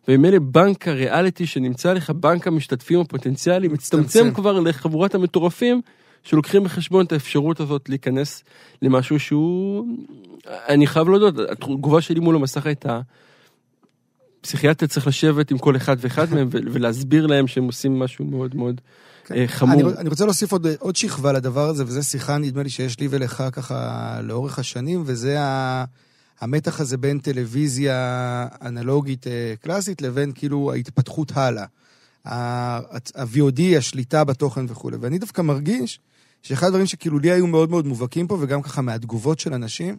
[0.07, 4.33] וממילא בנק הריאליטי שנמצא לך, בנק המשתתפים הפוטנציאלי, מצטמצם מצטמצם.
[4.33, 5.81] כבר לחבורת המטורפים,
[6.23, 8.43] שלוקחים בחשבון את האפשרות הזאת להיכנס
[8.81, 9.85] למשהו שהוא...
[10.47, 13.01] אני חייב להודות, התגובה שלי מול המסך הייתה,
[14.41, 18.81] פסיכיאטר צריך לשבת עם כל אחד ואחד מהם ולהסביר להם שהם עושים משהו מאוד מאוד
[19.25, 19.35] כן.
[19.35, 19.81] אה, חמור.
[19.81, 23.07] אני, אני רוצה להוסיף עוד, עוד שכבה לדבר הזה, וזו שיחה, נדמה לי, שיש לי
[23.09, 25.83] ולך ככה לאורך השנים, וזה ה,
[26.39, 31.65] המתח הזה בין טלוויזיה אנלוגית אה, קלאסית לבין כאילו ההתפתחות הלאה.
[32.25, 34.97] ה-VOD, השליטה בתוכן וכולי.
[34.99, 35.99] ואני דווקא מרגיש
[36.41, 39.97] שאחד הדברים שכאילו לי היו מאוד מאוד מובהקים פה, וגם ככה מהתגובות של אנשים,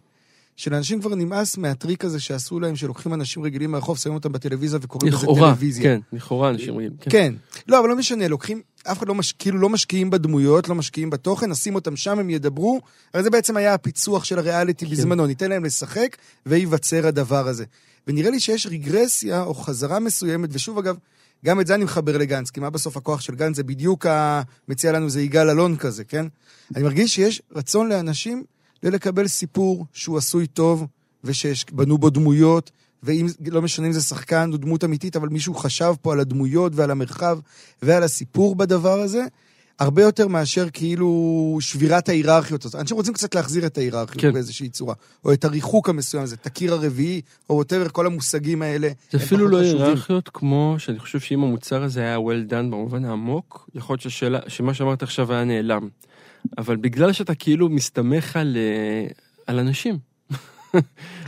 [0.55, 5.13] שלאנשים כבר נמאס מהטריק הזה שעשו להם, שלוקחים אנשים רגילים מהרחוב, שמים אותם בטלוויזיה וקוראים
[5.13, 5.83] לזה לכאורה, טלוויזיה.
[5.83, 6.97] כן, לכאורה אנשים רגילים.
[7.01, 7.11] כן.
[7.11, 7.33] כן.
[7.67, 11.09] לא, אבל לא משנה, לוקחים, אף אחד לא, מש, כאילו לא משקיעים בדמויות, לא משקיעים
[11.09, 12.81] בתוכן, נשים אותם שם, הם ידברו.
[13.13, 14.91] הרי זה בעצם היה הפיצוח של הריאליטי כן.
[14.91, 17.65] בזמנו, ניתן להם לשחק, וייווצר הדבר הזה.
[18.07, 20.97] ונראה לי שיש רגרסיה או חזרה מסוימת, ושוב אגב,
[21.45, 24.41] גם את זה אני מחבר לגנץ, כי מה בסוף הכוח של גנץ זה בדיוק ה...
[24.67, 26.25] מציע לנו זה יגאל אלון כזה, כן?
[26.75, 28.43] אני מרגיש שיש רצון לאנשים
[28.83, 30.85] לקבל סיפור שהוא עשוי טוב,
[31.23, 32.71] ושבנו בו דמויות,
[33.05, 36.71] ואם, לא משנה אם זה שחקן או דמות אמיתית, אבל מישהו חשב פה על הדמויות
[36.75, 37.39] ועל המרחב
[37.81, 39.23] ועל הסיפור בדבר הזה.
[39.79, 42.81] הרבה יותר מאשר כאילו שבירת ההיררכיות הזאת.
[42.81, 44.33] אנשים רוצים קצת להחזיר את ההיררכיות כן.
[44.33, 44.93] באיזושהי צורה,
[45.25, 48.89] או את הריחוק המסוים הזה, את הקיר הרביעי, או whatever, כל המושגים האלה.
[49.11, 49.59] זה אפילו לא.
[49.59, 54.39] היררכיות כמו שאני חושב שאם המוצר הזה היה well done במובן העמוק, יכול להיות ששאלה,
[54.47, 55.89] שמה שאמרת עכשיו היה נעלם.
[56.57, 59.07] אבל בגלל שאתה כאילו מסתמך על, אה,
[59.47, 60.14] על אנשים.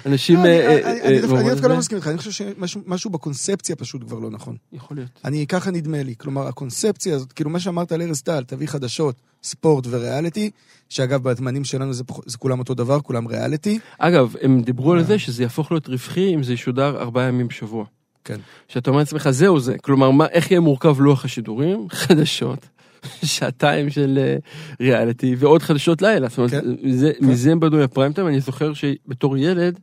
[0.06, 0.36] אנשים...
[0.36, 3.10] לא, אני- אה, אה, אה, דווקא- אני דווקא לא מסכים איתך, אני חושב שמשהו משהו
[3.10, 4.56] בקונספציה פשוט כבר לא נכון.
[4.74, 5.10] יכול להיות.
[5.26, 6.16] אני, ככה נדמה לי.
[6.18, 10.52] כלומר, הקונספציה הזאת, כאילו מה שאמרת על ארז טל, תביא חדשות, ספורט וריאליטי,
[10.90, 12.04] שאגב, בזמנים שלנו זה,
[12.40, 13.80] כולם אותו דבר, כולם ריאליטי.
[13.98, 15.04] אגב, הם דיברו על.
[15.04, 17.86] זה שזה יהפוך להיות רווחי אם זה ישודר ארבעה ימים בשבוע.
[18.24, 18.38] כן.
[18.68, 19.76] שאתה אומר לעצמך, זהו זה.
[19.78, 21.88] כלומר, מה, איך יהיה מורכב לוח השידורים?
[22.04, 22.68] חדשות,
[23.36, 24.38] שעתיים של אה,
[24.82, 26.28] ריאליטי, ועוד חדשות לילה.
[26.28, 26.60] זאת אומרת, כן.
[26.84, 27.26] מזה, כן.
[27.26, 28.28] מזה הם בנוי הפריים טיים.
[28.28, 29.80] אני זוכר שבתור ילד,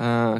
[0.00, 0.34] אה,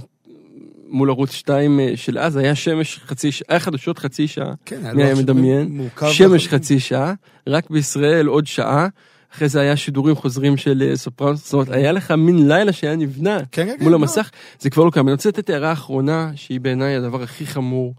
[0.88, 5.02] מול ערוץ 2 של אז, היה שמש חצי שעה, היה חדשות חצי שעה, כן, מי
[5.02, 5.88] היה לוח מדמיין?
[6.10, 6.48] שמש.
[6.48, 7.14] חצי שעה,
[7.46, 8.88] רק בישראל עוד שעה.
[9.34, 12.96] אחרי זה היה שידורים חוזרים של אה, סופרנוס, זאת אומרת, היה לך מין לילה שהיה
[12.96, 13.96] נבנה כן, מול לא.
[13.96, 15.06] המסך, זה כבר לא קיים.
[15.06, 17.94] אני רוצה לתת הערה אחרונה, שהיא בעיניי הדבר הכי חמור,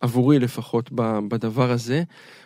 [0.00, 0.90] עבורי לפחות,
[1.28, 2.02] בדבר הזה,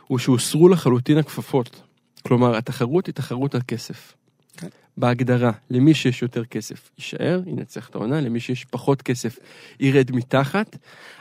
[0.07, 1.81] הוא שהוסרו לחלוטין הכפפות.
[2.23, 4.15] כלומר, התחרות היא תחרות על כסף.
[4.57, 4.69] כן.
[4.97, 9.39] בהגדרה, למי שיש יותר כסף יישאר, ינצח את העונה, למי שיש פחות כסף
[9.81, 10.77] ירד מתחת.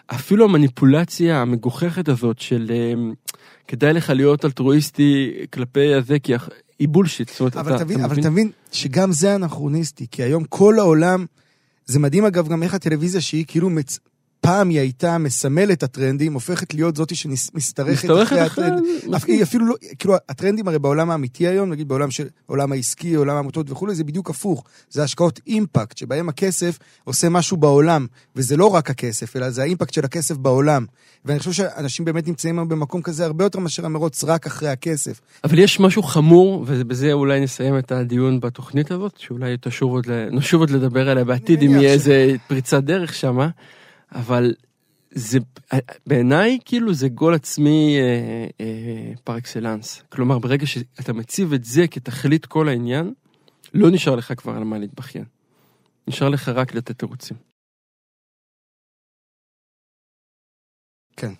[0.07, 2.93] אפילו המניפולציה המגוחכת הזאת של אה,
[3.67, 6.33] כדאי לך להיות אלטרואיסטי כלפי הזה, כי
[6.79, 7.29] היא בולשיט.
[7.29, 8.23] זאת אומרת, אבל אתה- תבין, אתה אבל מבין?
[8.31, 11.25] תבין שגם זה אנכרוניסטי, כי היום כל העולם,
[11.85, 13.99] זה מדהים אגב גם איך הטלוויזיה שהיא כאילו מצ...
[14.43, 18.65] פעם היא הייתה מסמלת הטרנדים, הופכת להיות זאתי שמשתרכת משתרכת אחרי.
[18.65, 18.83] הטרנד.
[19.27, 23.35] היא אפילו לא, כאילו הטרנדים הרי בעולם האמיתי היום, נגיד בעולם של עולם העסקי, עולם
[23.35, 24.63] העמותות וכולי, זה בדיוק הפוך.
[24.89, 29.93] זה השקעות אימפקט, שבהם הכסף עושה משהו בעולם, וזה לא רק הכסף, אלא זה האימפקט
[29.93, 30.85] של הכסף בעולם.
[31.25, 35.21] ואני חושב שאנשים באמת נמצאים היום במקום כזה הרבה יותר מאשר המרוץ רק אחרי הכסף.
[35.43, 40.61] אבל יש משהו חמור, ובזה אולי נסיים את הדיון בתוכנית הזאת, שאולי תשוב עוד, נשוב
[40.61, 43.49] עוד לדבר עליה בעתיד, אם יהיה איזה פריצת דרך שמה,
[44.13, 44.53] אבל
[45.11, 45.39] זה,
[46.07, 50.03] בעיניי, כאילו זה גול עצמי אה, אה, פר אקסלנס.
[50.09, 53.13] כלומר, ברגע שאתה מציב את זה כתכלית כל העניין,
[53.73, 55.25] לא נשאר לך כבר על מה להתבכיין.
[56.07, 57.37] נשאר לך רק לתת תירוצים.
[61.17, 61.33] כן.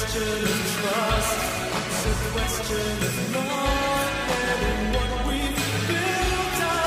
[0.00, 1.40] Question of trust.
[1.76, 4.08] It's a question of not
[4.94, 5.60] what we've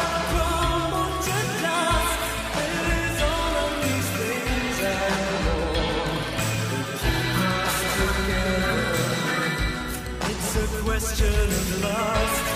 [0.04, 0.34] up
[3.22, 4.78] all of these things
[7.98, 8.98] together.
[10.32, 12.53] It's a question of lust.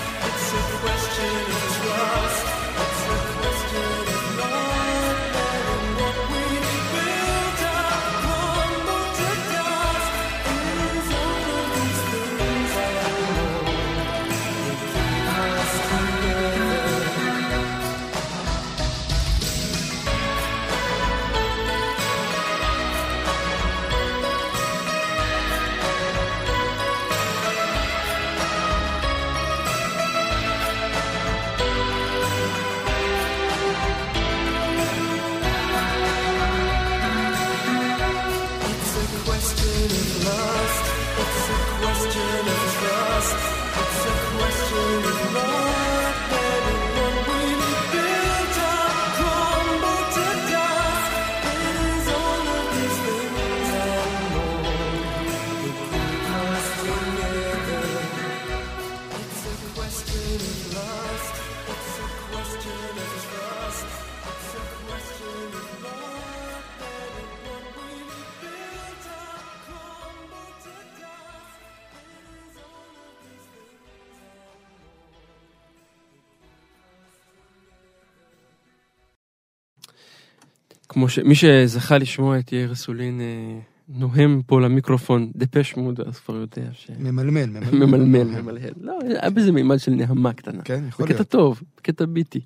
[80.98, 86.36] כמו שמי שזכה לשמוע את יאיר אסולין אה, נוהם פה למיקרופון דפש מוד, אז כבר
[86.36, 86.92] יודע ש...
[87.00, 88.74] ממלמל, ממלמל, ממלהל.
[88.82, 90.62] לא, היה בזה מימד של נהמה קטנה.
[90.64, 91.30] כן, יכול בקטע להיות.
[91.30, 92.42] טוב, בקטע ביטי.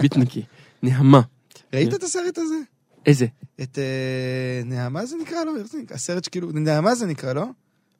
[0.00, 0.42] ביטניקי.
[0.82, 1.20] נהמה.
[1.74, 2.54] ראית את הסרט הזה?
[3.06, 3.26] איזה?
[3.62, 5.52] את אה, נעמה זה נקרא, לא?
[5.64, 5.96] זה נקרא?
[5.96, 7.46] הסרט שכאילו, נעמה זה נקרא, לא?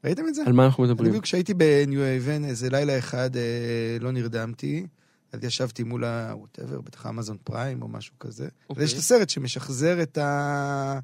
[0.04, 0.42] ראיתם את זה?
[0.46, 1.10] על מה אנחנו אני מדברים?
[1.10, 4.86] בדיוק כשהייתי בניו אייבן, איזה לילה אחד אה, לא נרדמתי,
[5.32, 6.34] אז ישבתי מול ה...
[6.36, 8.48] ווטאבר, בטח אמזון פריים או משהו כזה.
[8.70, 8.82] אוקיי.
[8.82, 10.98] ויש את הסרט שמשחזר את ה...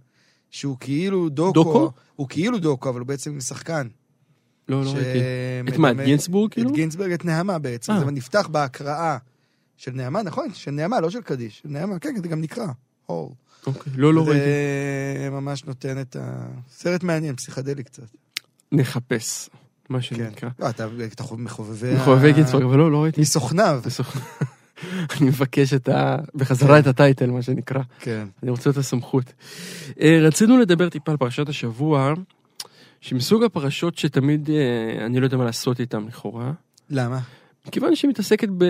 [0.50, 1.52] שהוא כאילו דוקו.
[1.52, 1.90] דוקו?
[2.16, 3.88] הוא כאילו דוקו, אבל הוא בעצם שחקן.
[4.68, 5.18] לא, לא ראיתי.
[5.68, 6.70] את מה, את גינסבורג כאילו?
[6.70, 7.92] את גינסברג, את נעמה בעצם.
[7.92, 7.98] אה.
[7.98, 9.18] זה נפתח בהקראה
[9.76, 10.54] של נעמה, נכון?
[10.54, 11.58] של נעמה, לא של קדיש.
[11.58, 12.66] של נעמה, כן, זה גם נקרא.
[13.08, 13.34] אור.
[13.66, 14.44] אוקיי, לא, לא ראיתי.
[15.18, 16.48] זה ממש נותן את ה...
[16.70, 18.02] סרט מעניין, פסיכדלי קצת.
[18.72, 19.48] נחפש,
[19.88, 20.02] מה כן.
[20.02, 20.48] שנקרא.
[20.58, 20.86] לא, אתה
[21.36, 21.94] מחובבי...
[21.94, 23.20] מחובבי גינסבורג, אבל לא, לא ראיתי.
[23.20, 23.80] מסוכניו.
[25.20, 26.16] אני מבקש את ה...
[26.34, 27.80] בחזרה את הטייטל, מה שנקרא.
[27.98, 28.26] כן.
[28.42, 29.32] אני רוצה את הסמכות.
[30.00, 32.14] אה, רצינו לדבר טיפה על פרשת השבוע,
[33.00, 36.52] שמסוג הפרשות שתמיד אה, אני לא יודע מה לעשות איתן לכאורה,
[36.90, 37.20] למה?
[37.66, 38.64] מכיוון שהיא מתעסקת ב...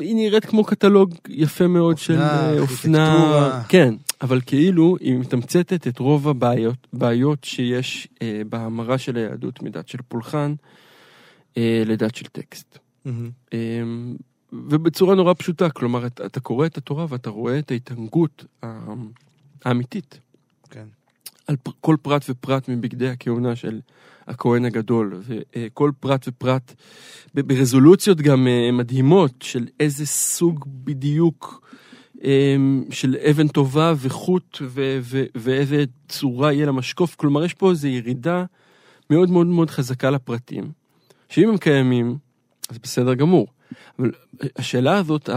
[0.00, 3.62] היא נראית כמו קטלוג יפה מאוד של אופנה, אה, אופנה.
[3.68, 9.88] כן, אבל כאילו היא מתמצתת את רוב הבעיות בעיות שיש אה, בהמרה של היהדות מדת
[9.88, 10.54] של פולחן
[11.56, 12.78] אה, לדת של טקסט.
[13.04, 13.30] מהמם.
[13.52, 13.58] אה,
[14.52, 18.92] ובצורה נורא פשוטה, כלומר, אתה, אתה קורא את התורה ואתה רואה את ההתענגות ה-
[19.64, 20.20] האמיתית
[20.70, 20.84] כן.
[21.46, 23.80] על פ- כל פרט ופרט מבגדי הכהונה של
[24.26, 25.20] הכהן הגדול,
[25.56, 26.74] וכל פרט ופרט
[27.34, 31.68] ברזולוציות גם אה, מדהימות של איזה סוג בדיוק
[32.24, 32.56] אה,
[32.90, 37.14] של אבן טובה וחוט ו- ו- ואיזה צורה יהיה למשקוף.
[37.14, 38.44] כלומר, יש פה איזו ירידה
[39.10, 40.64] מאוד מאוד מאוד חזקה לפרטים,
[41.28, 42.16] שאם הם קיימים,
[42.70, 43.46] אז בסדר גמור.
[43.98, 44.10] אבל
[44.56, 45.30] השאלה הזאת,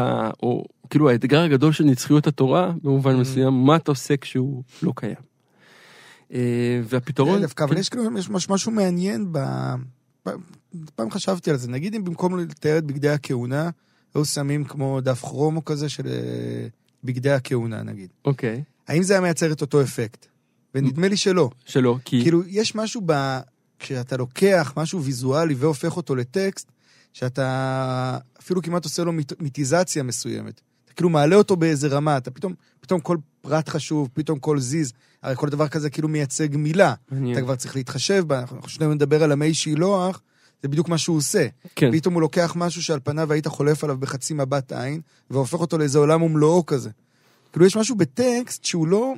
[0.44, 5.29] או כאילו האתגר הגדול של נצחיות התורה, במובן מסוים, מה אתה עושה כשהוא לא קיים?
[6.34, 6.40] אה,
[6.90, 7.36] והפתרון...
[7.36, 9.40] כן, דווקא, אבל יש כאילו, יש מש- משהו מעניין ב...
[10.96, 13.70] פעם- חשבתי על זה, נגיד אם במקום לתאר את בגדי הכהונה,
[14.16, 16.68] היו שמים כמו דף כרומו כזה של אה,
[17.04, 18.10] בגדי הכהונה נגיד.
[18.26, 20.26] אוקיי, האם זה היה מייצר את אותו אפקט?
[20.76, 21.50] ונדמה לי שלא.
[21.66, 22.22] שלא, כי...
[22.22, 23.40] כאילו, יש משהו ב...
[23.80, 26.72] כשאתה לוקח משהו ויזואלי והופך אותו לטקסט,
[27.14, 30.62] שאתה אפילו כמעט עושה לו מיט- מיטיזציה מסוימת.
[30.86, 34.94] אתה כאילו מעלה אותו באיזה רמה, אתה פתאום, פתאום כל פרט חשוב, פתאום כל זיז,
[35.24, 36.94] הרי כל דבר כזה כאילו מייצג מילה.
[37.12, 37.38] מעניין.
[37.38, 40.22] אתה כבר צריך להתחשב בה, אנחנו שנינו נדבר על המי שילוח,
[40.62, 41.48] זה בדיוק מה שהוא עושה.
[41.76, 45.78] כן, פתאום הוא לוקח משהו שעל פניו היית חולף עליו בחצי מבט עין, והופך אותו
[45.78, 46.90] לאיזה עולם ומלואו כזה.
[47.52, 49.14] כאילו, יש משהו בטקסט שהוא לא...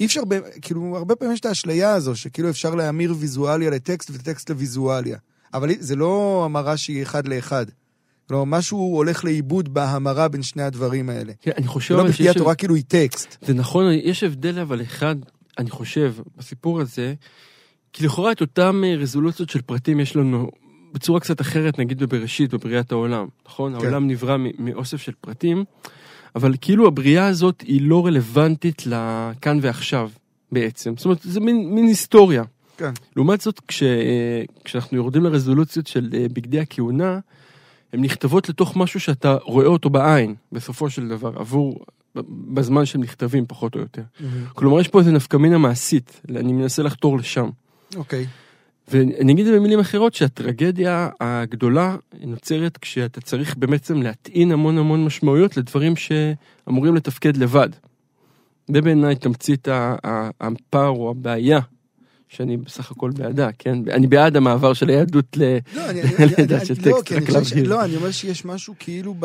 [0.00, 4.10] אי אפשר, ב- כאילו, הרבה פעמים יש את האשליה הזו, שכאילו אפשר להמיר ויזואליה לטקסט
[4.12, 5.18] וטקסט לוויזואליה.
[5.54, 7.66] אבל זה לא המרה שהיא אחד לאחד.
[8.28, 11.32] כלומר, משהו הולך לאיבוד בהמרה בין שני הדברים האלה.
[11.40, 12.28] כן, אני חושב לא בכדי.
[12.28, 13.36] התורה כאילו היא טקסט.
[13.42, 15.16] זה נכון, יש הבדל אבל אחד,
[15.58, 17.14] אני חושב, בסיפור הזה,
[17.92, 20.50] כי לכאורה את אותם אה, רזולוציות של פרטים יש לנו
[20.92, 23.72] בצורה קצת אחרת, נגיד בבראשית, בבריאת העולם, נכון?
[23.72, 23.84] כן.
[23.84, 25.64] העולם נברא מאוסף של פרטים,
[26.34, 30.10] אבל כאילו הבריאה הזאת היא לא רלוונטית לכאן ועכשיו
[30.52, 30.94] בעצם.
[30.96, 32.42] זאת אומרת, זה מין, מין היסטוריה.
[32.76, 32.92] כן.
[33.16, 33.82] לעומת זאת, כש,
[34.64, 37.18] כשאנחנו יורדים לרזולוציות של אה, בגדי הכהונה,
[37.94, 41.84] הן נכתבות לתוך משהו שאתה רואה אותו בעין, בסופו של דבר, עבור,
[42.54, 44.02] בזמן שהם נכתבים, פחות או יותר.
[44.52, 47.50] כלומר, יש פה איזה נפקמינה מעשית, אני מנסה לחתור לשם.
[47.96, 48.26] אוקיי.
[48.88, 55.04] ואני אגיד את זה במילים אחרות, שהטרגדיה הגדולה נוצרת כשאתה צריך בעצם להטעין המון המון
[55.04, 57.68] משמעויות לדברים שאמורים לתפקד לבד.
[58.68, 59.68] זה בעיניי תמצית
[60.40, 61.60] הפער או הבעיה,
[62.34, 63.78] שאני בסך הכל בעדה, כן?
[63.90, 65.36] אני בעד המעבר של היהדות.
[65.36, 65.46] לא,
[65.90, 66.02] אני-
[66.64, 67.68] של לא, טקסט, רק להבהיר.
[67.68, 69.24] לא, אני אומר שיש משהו כאילו ב...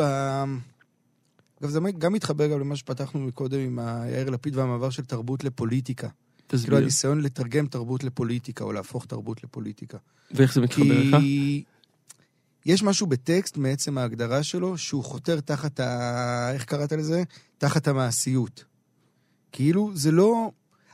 [1.60, 3.78] אגב, זה גם מתחבר גם למה שפתחנו מקודם עם
[4.12, 6.08] יאיר לפיד והמעבר של תרבות לפוליטיקה.
[6.48, 6.76] כאילו תסביר.
[6.76, 9.98] הניסיון לתרגם תרבות לפוליטיקה, או להפוך תרבות לפוליטיקה.
[10.30, 11.16] ואיך זה מתחבר לך?
[11.20, 11.62] כי
[12.66, 16.50] יש משהו בטקסט, מעצם ההגדרה שלו, שהוא חותר תחת ה...
[16.52, 17.22] איך קראת לזה?
[17.58, 18.64] תחת המעשיות.
[19.52, 20.50] כאילו, זה לא...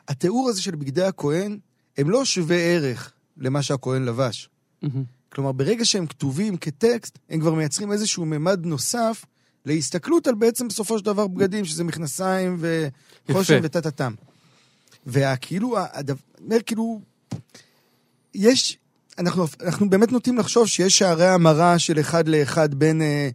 [0.09, 1.59] התיאור הזה של בגדי הכהן,
[1.99, 4.49] הם לא שווה ערך למה שהכהן לבש.
[4.83, 5.05] מהמם.
[5.33, 9.25] כלומר, ברגע שהם כתובים כטקסט, הם כבר מייצרים איזשהו ממד נוסף
[9.67, 12.59] להסתכלות על בעצם בסופו של דבר בגדים, שזה מכנסיים
[13.29, 13.61] וחושן.
[13.63, 14.15] וטה-טה-טם.
[15.07, 16.21] והכאילו, הדבר,
[16.67, 17.01] כאילו,
[18.35, 18.79] יש,
[19.19, 23.29] אנחנו, אנחנו באמת נוטים לחשוב שיש שערי המרה של אחד לאחד בין אה,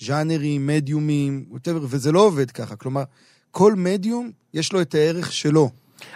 [0.00, 1.46] ז'אנרים, מדיומים,
[1.82, 2.76] וזה לא עובד ככה.
[2.76, 3.02] כלומר,
[3.50, 5.70] כל מדיום יש לו את הערך שלו.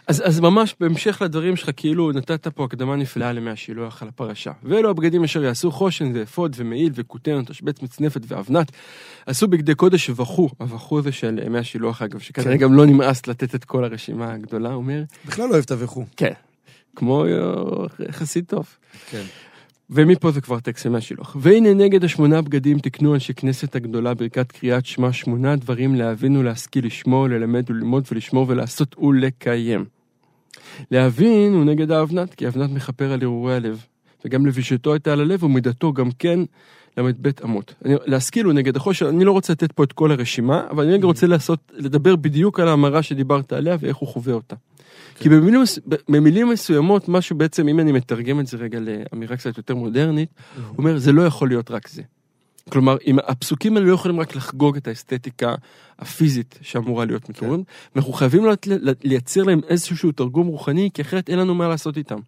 [0.07, 4.53] אז, אז ממש בהמשך לדברים שלך, כאילו נתת פה הקדמה נפלאה למי השילוח על הפרשה.
[4.63, 8.73] ואלו הבגדים אשר יעשו חושן זה אפוד ומעיל וכותן, תשבץ מצנפת ואבנת.
[9.27, 12.59] עשו בגדי קודש ובכו, הבכו זה של מי השילוח אגב, שכנראה כן.
[12.59, 16.05] גם לא נמאס לתת את כל הרשימה הגדולה, אומר, בכלל לא אוהב את הווכו.
[16.17, 16.33] כן,
[16.97, 17.25] כמו
[18.11, 18.67] חסיד טוב.
[19.11, 19.23] כן.
[19.91, 21.37] ומפה זה כבר טקסט של מהשילוח.
[21.41, 26.87] והנה נגד השמונה בגדים תקנו אנשי כנסת הגדולה ברכת קריאת שמע שמונה דברים להבין ולהשכיל
[26.87, 29.85] לשמור, ללמד וללמוד ולשמור ולעשות ולקיים.
[30.91, 33.85] להבין הוא נגד האבנת, כי האבנת מכפר על הרהורי הלב.
[34.25, 36.41] וגם לבישתו הייתה על הלב ומידתו גם כן
[36.97, 37.75] ל"ב אמות.
[37.85, 40.93] אני- להשכיל הוא נגד החושן, אני לא רוצה לתת פה את כל הרשימה, אבל אני
[40.93, 44.57] רגע רוצה לעשות, לדבר בדיוק על ההמרה שדיברת עליה ואיך הוא חווה אותה.
[45.21, 45.63] כי במילים,
[46.09, 50.79] במילים מסוימות, משהו בעצם, אם אני מתרגם את זה רגע לאמירה קצת יותר מודרנית, הוא
[50.79, 52.03] אומר, זה לא יכול להיות רק זה.
[52.69, 55.55] כלומר, אם הפסוקים האלה לא יכולים רק לחגוג את האסתטיקה
[55.99, 57.61] הפיזית שאמורה להיות מתוארת,
[57.97, 58.45] אנחנו חייבים
[59.05, 62.19] לייצר להם איזשהו תרגום רוחני, כי אחרת אין לנו מה לעשות איתם.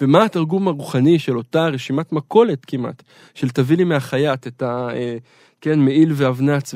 [0.00, 3.02] ומה התרגום הרוחני של אותה רשימת מכולת כמעט,
[3.34, 4.88] של תביא לי מהחייט את ה...
[4.92, 5.16] אה,
[5.60, 6.74] כן, מעיל ואבנץ.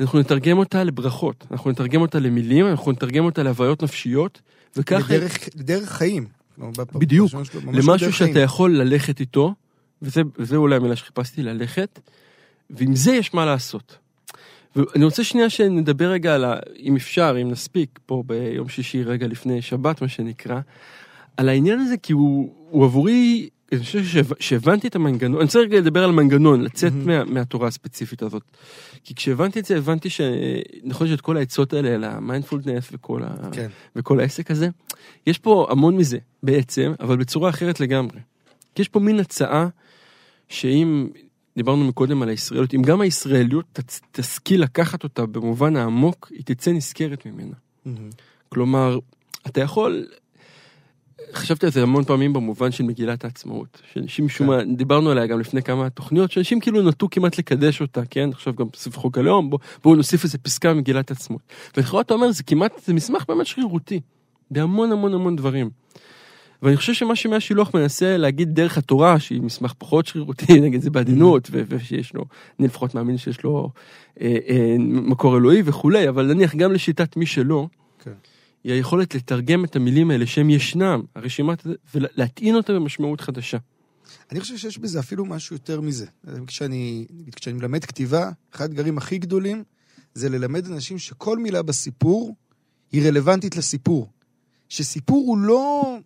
[0.00, 4.40] אנחנו נתרגם אותה לברכות, אנחנו נתרגם אותה למילים, אנחנו נתרגם אותה להוויות נפשיות,
[4.76, 5.14] וככה...
[5.14, 6.26] לדרך, לדרך חיים.
[6.94, 7.30] בדיוק,
[7.66, 8.28] למשהו לדרך חיים.
[8.30, 9.54] שאתה יכול ללכת איתו,
[10.02, 12.00] וזה, וזה אולי המילה שחיפשתי, ללכת,
[12.70, 13.98] ועם זה יש מה לעשות.
[14.76, 19.26] ואני רוצה שנייה שנדבר רגע על, ה, אם אפשר, אם נספיק, פה ביום שישי, רגע
[19.26, 20.60] לפני שבת, מה שנקרא,
[21.36, 25.58] על העניין הזה, כי הוא, הוא עבורי, אני חושב שהב- שהבנתי את המנגנון, אני רוצה
[25.58, 27.06] רגע לדבר על מנגנון, לצאת מהמם.
[27.06, 28.42] מה, מהתורה הספציפית הזאת.
[29.04, 33.50] כי כשהבנתי את זה, הבנתי שנכון שאת כל העצות האלה, על המיינדפולנס וכל, ה...
[33.52, 33.68] כן.
[33.96, 34.68] וכל העסק הזה,
[35.26, 38.18] יש פה המון מזה בעצם, אבל בצורה אחרת לגמרי.
[38.74, 39.68] כי יש פה מין הצעה
[40.48, 41.08] שאם,
[41.56, 46.70] דיברנו מקודם על הישראליות, אם גם הישראליות תצ- תשכיל לקחת אותה במובן העמוק, היא תצא
[46.72, 47.54] נשכרת ממנה.
[47.84, 48.10] מהמם.
[48.48, 48.98] כלומר,
[49.46, 50.06] אתה יכול...
[51.34, 53.82] חשבתי על זה המון פעמים במובן של מגילת העצמאות.
[53.92, 58.00] שאנשים משום מה, דיברנו עליה גם לפני כמה תוכניות, שאנשים כאילו נטו כמעט לקדש אותה,
[58.10, 58.30] כן?
[58.32, 61.42] עכשיו גם סביב חוק הלאום, בוא- בואו נוסיף איזה פסקה ממגילת העצמאות.
[61.76, 64.00] ולכאורה אתה אומר, זה כמעט, זה מסמך באמת שרירותי.
[64.50, 65.70] בהמון המון המון דברים.
[66.62, 71.48] ואני חושב שמה שמהשילוח מנסה להגיד דרך התורה, שהיא מסמך פחות שרירותי, נגיד זה בעדינות,
[71.52, 72.24] ו- ושיש לו,
[72.58, 73.70] אני לפחות מאמין שיש לו
[74.20, 77.66] אה, אה, מקור אלוהי וכולי, אבל נניח גם לשיטת מי שלא,
[78.04, 78.10] כן.
[78.64, 83.58] היא היכולת לתרגם את המילים האלה שהם ישנם, הרשימת, ולהטעין אותה במשמעות חדשה.
[84.32, 86.06] אני חושב שיש בזה אפילו משהו יותר מזה.
[86.46, 87.06] כשאני,
[87.36, 89.64] כשאני מלמד כתיבה, אחד האתגרים הכי גדולים
[90.14, 92.36] זה ללמד אנשים שכל מילה בסיפור
[92.92, 94.10] היא רלוונטית לסיפור.
[94.68, 95.96] שסיפור הוא לא,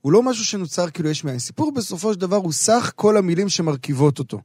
[0.00, 1.38] הוא לא משהו שנוצר כאילו יש מאין.
[1.38, 4.40] סיפור בסופו של דבר הוא סך כל המילים שמרכיבות אותו.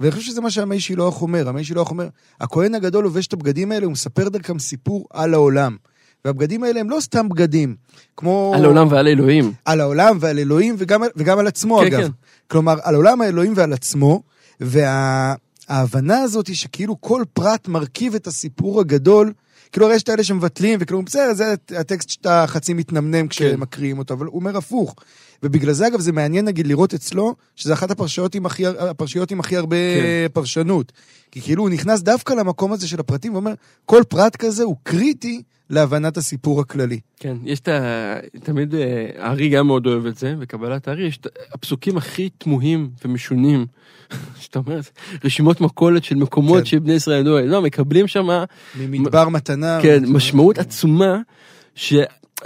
[0.00, 1.48] ואני חושב שזה מה שהמי שילוח אומר.
[1.48, 2.08] המי שילוח אומר,
[2.40, 5.76] הכהן הגדול לובש את הבגדים האלה, הוא מספר דרכם סיפור על העולם.
[6.24, 7.76] והבגדים האלה הם לא סתם בגדים,
[8.16, 8.52] כמו...
[8.56, 9.52] על העולם ועל אלוהים.
[9.64, 12.00] על העולם ועל אלוהים וגם, וגם על עצמו, כן, אגב.
[12.00, 12.10] כן.
[12.48, 14.22] כלומר, על עולם האלוהים ועל עצמו,
[14.60, 19.32] וההבנה הזאת היא שכאילו כל פרט מרכיב את הסיפור הגדול,
[19.72, 24.14] כאילו הרי יש את האלה שמבטלים, וכאילו, בסדר, זה הטקסט שאתה חצי מתנמנם כשמקריאים אותו,
[24.14, 24.94] אבל הוא אומר הפוך.
[25.42, 29.40] ובגלל זה, אגב, זה מעניין, נגיד, לראות אצלו, שזה אחת הפרשיות עם הכי, הפרשיות עם
[29.40, 30.26] הכי הרבה כן.
[30.32, 30.92] פרשנות.
[31.30, 33.54] כי כאילו הוא נכנס דווקא למקום הזה של הפרטים, ואומר,
[33.86, 37.00] כל פרט כזה הוא קריטי להבנת הסיפור הכללי.
[37.20, 38.14] כן, יש את ה...
[38.42, 42.90] תמיד אה, הארי גם מאוד אוהב את זה, בקבלת הארי יש את הפסוקים הכי תמוהים
[43.04, 43.66] ומשונים,
[44.40, 44.80] שאתה אומר,
[45.24, 46.64] רשימות מכולת של מקומות כן.
[46.64, 48.28] שבני ישראל לא, לא, מקבלים שם,
[48.78, 49.78] ממדבר מתנה.
[49.82, 50.12] כן, מתנה.
[50.12, 51.18] משמעות עצומה,
[51.74, 51.94] ש...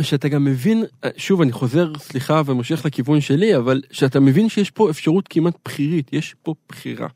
[0.01, 0.85] שאתה גם מבין,
[1.17, 6.13] שוב, אני חוזר, סליחה, ומושך לכיוון שלי, אבל שאתה מבין שיש פה אפשרות כמעט בחירית,
[6.13, 7.09] יש פה בחירה.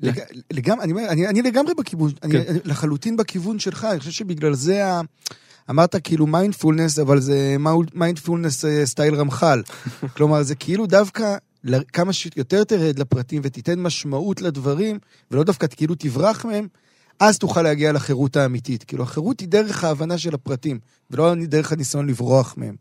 [0.00, 0.20] לג...
[0.52, 2.28] לגמרי, אני, אני, אני לגמרי בכיוון, כן.
[2.30, 5.00] אני לחלוטין בכיוון שלך, אני חושב שבגלל זה, ה...
[5.70, 7.56] אמרת כאילו מיינדפולנס, אבל זה
[7.94, 9.62] מיינדפולנס אה, סטייל רמח"ל.
[10.16, 11.36] כלומר, זה כאילו דווקא
[11.92, 14.98] כמה שיותר תרד לפרטים ותיתן משמעות לדברים,
[15.30, 16.68] ולא דווקא כאילו תברח מהם,
[17.20, 18.84] אז תוכל להגיע לחירות האמיתית.
[18.84, 20.78] כאילו, החירות היא דרך ההבנה של הפרטים,
[21.10, 22.76] ולא דרך הניסיון לברוח מהם.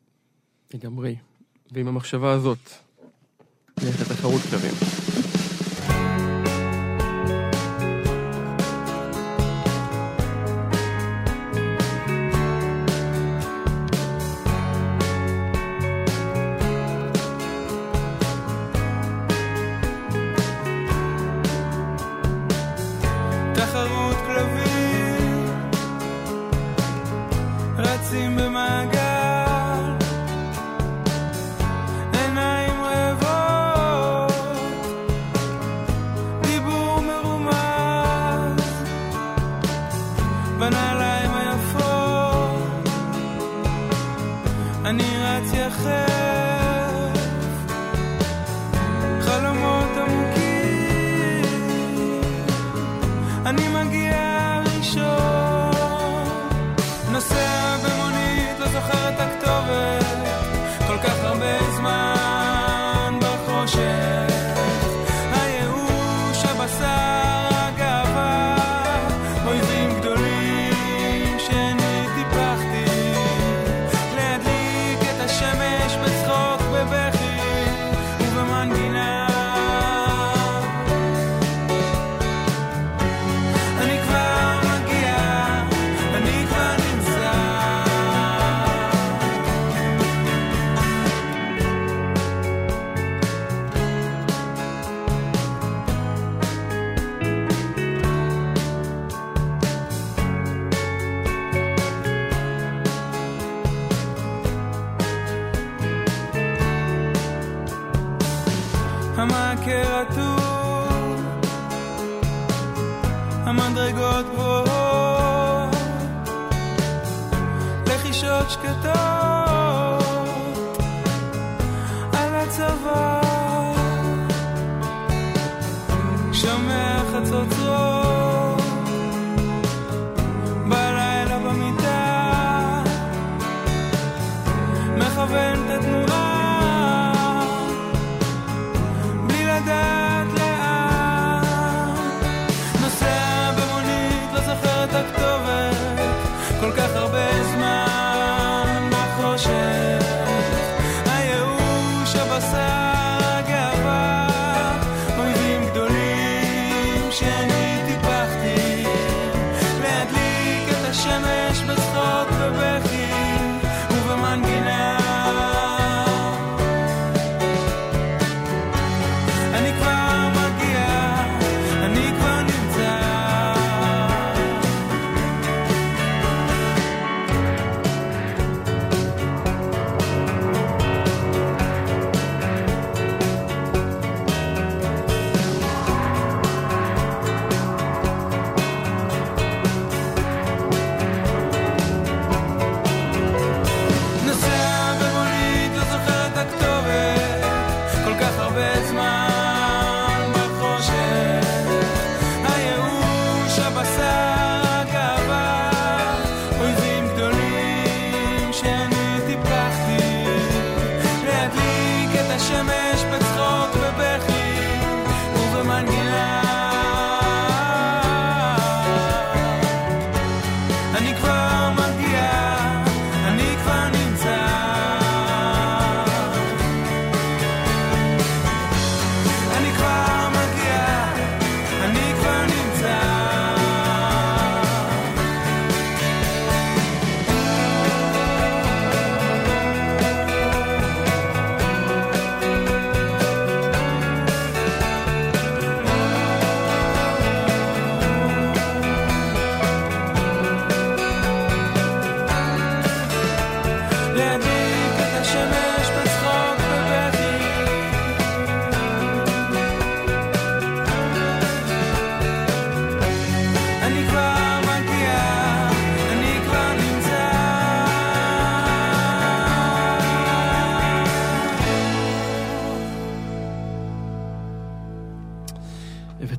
[0.74, 1.16] לגמרי.
[1.72, 2.70] ועם המחשבה הזאת,
[3.84, 4.74] נלך לתחרות קווים.
[4.74, 4.95] תחרות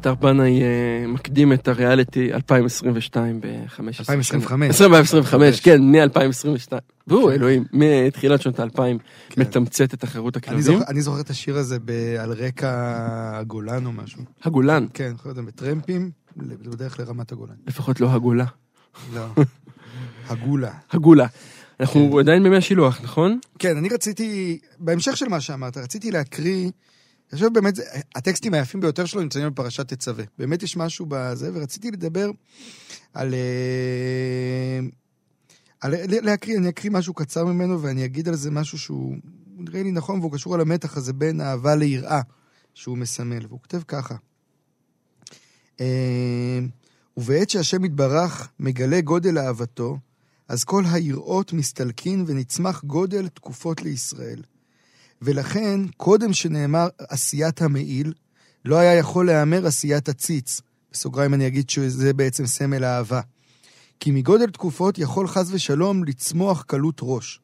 [0.07, 4.81] אביתר בנאי אה, מקדים את הריאליטי 2022 ב-15 2025.
[4.81, 6.73] 2025, כן, מ-2022.
[7.07, 7.35] והוא, כן.
[7.35, 8.77] אלוהים, מתחילת שנות ה-2000,
[9.29, 9.41] כן.
[9.41, 10.81] מתמצת את החירות אני הכלבים.
[10.89, 11.77] אני זוכר את השיר הזה
[12.19, 12.71] על רקע
[13.39, 14.23] הגולן או משהו.
[14.45, 17.55] הגולן, כן, זוכר את זה בטרמפים, בדרך לרמת הגולן.
[17.67, 18.47] לפחות לא הגולה.
[19.15, 19.27] לא.
[20.29, 20.73] הגולה.
[20.91, 21.27] הגולה.
[21.81, 23.39] אנחנו עדיין בימי השילוח, נכון?
[23.59, 26.71] כן, אני רציתי, בהמשך של מה שאמרת, רציתי להקריא,
[27.33, 27.75] אני חושב באמת,
[28.15, 30.25] הטקסטים היפים ביותר שלו נמצאים בפרשת תצווה.
[30.39, 32.31] באמת יש משהו בזה, ורציתי לדבר
[33.15, 33.35] על...
[33.35, 34.81] אה,
[35.81, 39.17] על להקריא, אני אקריא משהו קצר ממנו, ואני אגיד על זה משהו שהוא
[39.57, 42.21] נראה לי נכון, והוא קשור על המתח הזה בין אהבה ליראה
[42.75, 44.15] שהוא מסמל, והוא כותב ככה:
[45.81, 46.59] אה,
[47.17, 49.99] ובעת שהשם יתברך מגלה גודל אהבתו,
[50.49, 54.43] אז כל היראות מסתלקין ונצמח גודל תקופות לישראל.
[55.23, 58.13] ולכן, קודם שנאמר עשיית המעיל,
[58.65, 60.61] לא היה יכול להיאמר עשיית הציץ.
[60.93, 63.21] בסוגריים אני אגיד שזה בעצם סמל אהבה.
[64.01, 67.41] כי מגודל תקופות יכול חס ושלום לצמוח קלות ראש.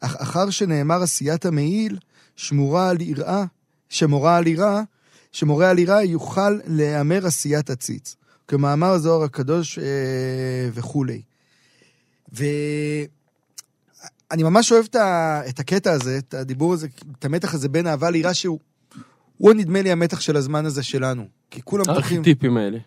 [0.00, 1.98] אך אחר שנאמר עשיית המעיל,
[2.36, 3.44] שמורה על יראה,
[3.88, 4.82] שמורה על יראה,
[5.32, 8.16] שמורה על יראה יוכל להיאמר עשיית הציץ.
[8.48, 9.84] כמאמר הזוהר הקדוש אה,
[10.74, 11.22] וכולי.
[14.34, 15.40] ואני ממש אוהב את, ה...
[15.48, 16.86] את הקטע הזה, את הדיבור הזה,
[17.18, 18.58] את המתח הזה בין אהבה ליראה שהוא...
[19.38, 21.24] הוא נדמה לי המתח של הזמן הזה שלנו.
[21.50, 22.16] כי כולם בטוחים...
[22.16, 22.78] הארכיטיפים האלה.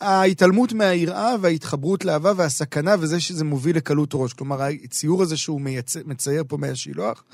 [0.00, 4.32] ההתעלמות מהיראה וההתחברות לאהבה והסכנה וזה שזה מוביל לקלות ראש.
[4.32, 5.96] כלומר, הציור הזה שהוא מייצ...
[5.96, 7.24] מצייר פה מהשילוח.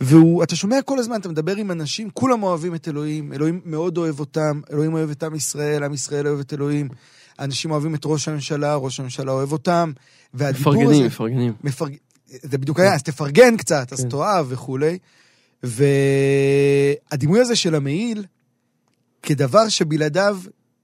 [0.00, 4.20] ואתה שומע כל הזמן, אתה מדבר עם אנשים, כולם אוהבים את אלוהים, אלוהים מאוד אוהב
[4.20, 6.88] אותם, אלוהים אוהב את עם ישראל, עם ישראל אוהב את אלוהים.
[7.38, 9.92] אנשים אוהבים את ראש הממשלה, ראש הממשלה אוהב אותם.
[10.34, 11.06] והדיבור מפרגנים, הזה...
[11.06, 11.52] מפרגנים.
[11.64, 11.96] מפרג...
[12.26, 14.08] זה בדיוק היה, אז תפרגן קצת, אז כן.
[14.08, 14.98] תאהב וכולי.
[15.62, 18.24] והדימוי הזה של המעיל,
[19.22, 20.38] כדבר שבלעדיו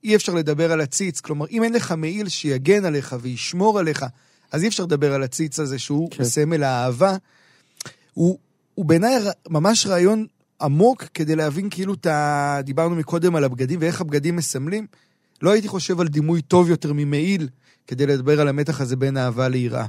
[0.04, 1.20] אי אפשר לדבר על הציץ.
[1.20, 4.04] כלומר, אם אין לך מעיל שיגן עליך וישמור עליך,
[4.52, 6.16] אז אי אפשר לדבר על הציץ הזה שהוא כן.
[6.16, 6.24] כן.
[6.24, 7.16] סמל האהבה.
[8.14, 8.38] הוא,
[8.74, 9.18] הוא בעיניי
[9.48, 10.26] ממש רעיון
[10.60, 12.58] עמוק כדי להבין כאילו את ה...
[12.64, 14.86] דיברנו מקודם על הבגדים ואיך הבגדים מסמלים.
[15.42, 17.48] לא הייתי חושב על דימוי טוב יותר ממעיל
[17.86, 19.86] כדי לדבר על המתח הזה בין אהבה ליראה.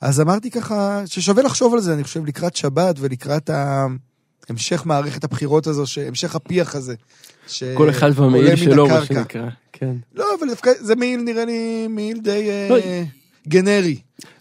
[0.00, 3.86] אז אמרתי ככה, ששווה לחשוב על זה, אני חושב, לקראת שבת ולקראת ה...
[4.48, 6.94] המשך מערכת הבחירות הזו, המשך הפיח הזה.
[7.48, 9.04] ש- כל אחד והמעיל שלו, מה.
[9.06, 9.48] שנקרא.
[9.72, 9.96] כן.
[10.14, 12.76] לא, אבל דווקא זה מעיל, נראה לי מעיל די אה, לא.
[13.48, 13.96] גנרי.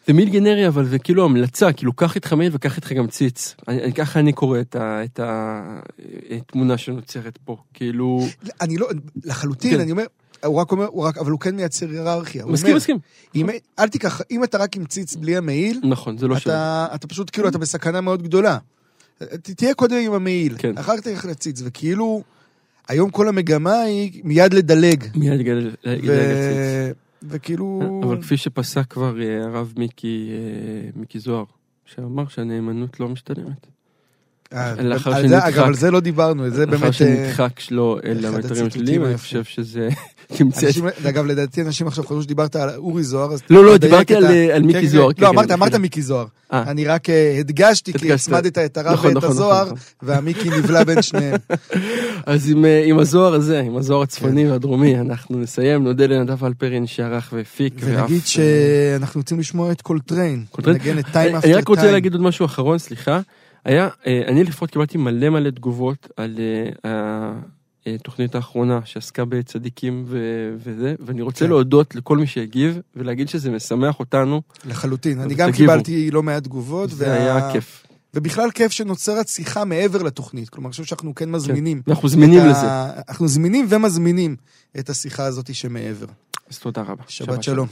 [0.08, 3.56] זה מיל גנרי, אבל זה כאילו המלצה, כאילו קח איתך מעיל וקח איתך גם ציץ.
[3.68, 5.20] אני- אני- ככה אני קורא את ה- את
[6.32, 7.58] התמונה שנוצרת פה.
[7.74, 8.28] כאילו...
[8.62, 8.88] אני לא,
[9.26, 9.80] לחלוטין, כן.
[9.80, 10.06] אני אומר,
[10.46, 12.46] הוא רק אומר, הוא רק, אבל הוא כן מייצר היררכיה.
[12.46, 12.98] מסכים, מסכים.
[13.36, 16.52] אם, אל תיקח, אם אתה רק עם ציץ בלי המעיל, נכון, זה לא שלו.
[16.54, 18.58] אתה, אתה פשוט, כאילו, אתה בסכנה מאוד גדולה.
[19.42, 20.78] תהיה קודם עם המעיל, כן.
[20.78, 22.24] אחר כך תלך לציץ, וכאילו,
[22.88, 25.04] היום כל המגמה היא מיד לדלג.
[25.16, 25.42] מיד.
[25.42, 26.96] גדל הציץ.
[27.24, 28.02] וכאילו...
[28.04, 31.44] אבל כפי שפסק כבר אה, הרב מיקי, אה, מיקי זוהר,
[31.86, 33.73] שאמר שהנאמנות לא משתלמת.
[34.54, 35.48] אה, לאחר שנדחק.
[35.48, 36.84] אגב, על זה לא דיברנו, זה לאחר באמת...
[36.84, 39.18] אה, שנדחק שלו אל הציטוטים השליליים, אני.
[39.18, 39.90] חושב שזה
[41.10, 43.42] אגב, לדעתי אנשים עכשיו חשבו שדיברת על אורי זוהר, אז...
[43.50, 45.08] לא, לא, דיברתי על, אה, כן, מיקי כן, זוהר.
[45.08, 45.80] לא, כן, אמרת, כן, אמרת מחילה.
[45.82, 46.26] מיקי זוהר.
[46.52, 47.08] אני רק
[47.40, 48.14] הדגשתי, כי.
[48.14, 51.36] הצמדת את הרב נכון, ואת נכון, הזוהר, נכון, והמיקי נבלע בין שניהם.
[52.26, 52.50] אז
[52.86, 55.84] עם, הזוהר הזה, עם הזוהר הצפוני והדרומי, אנחנו נסיים.
[55.84, 57.74] נודה לנדב אלפרין שערך והפיק.
[57.80, 60.44] ונגיד שאנחנו רוצים לשמוע את קולטריין.
[60.52, 61.00] קולטריין?
[61.16, 61.54] אני.
[61.54, 63.20] רק רוצה להגיד עוד משהו אחרון, סליחה.
[63.66, 66.40] היה, אה, אני לפחות קיבלתי מלא מלא תגובות על
[66.86, 67.34] אה,
[67.96, 71.50] התוכנית האחרונה שעסקה בצדיקים ו- וזה, ואני רוצה כן.
[71.50, 75.20] להודות לכל מי שהגיב ולהגיד שזה משמח אותנו, לחלוטין.
[75.20, 75.72] אני גם תגיבו.
[75.72, 76.90] קיבלתי לא מעט תגובות.
[76.90, 77.86] זה וה- היה כיף.
[78.14, 80.50] ובכלל כיף שנוצרת שיחה מעבר לתוכנית.
[80.50, 81.82] כלומר, אני חושב שאנחנו כן מזמינים.
[81.88, 82.72] אנחנו זמינים את לזה.
[82.72, 84.36] ה- אנחנו זמינים ומזמינים
[84.80, 86.06] את השיחה הזאת שמעבר.
[86.52, 87.04] אז תודה רבה.
[87.08, 87.68] שבת שלום.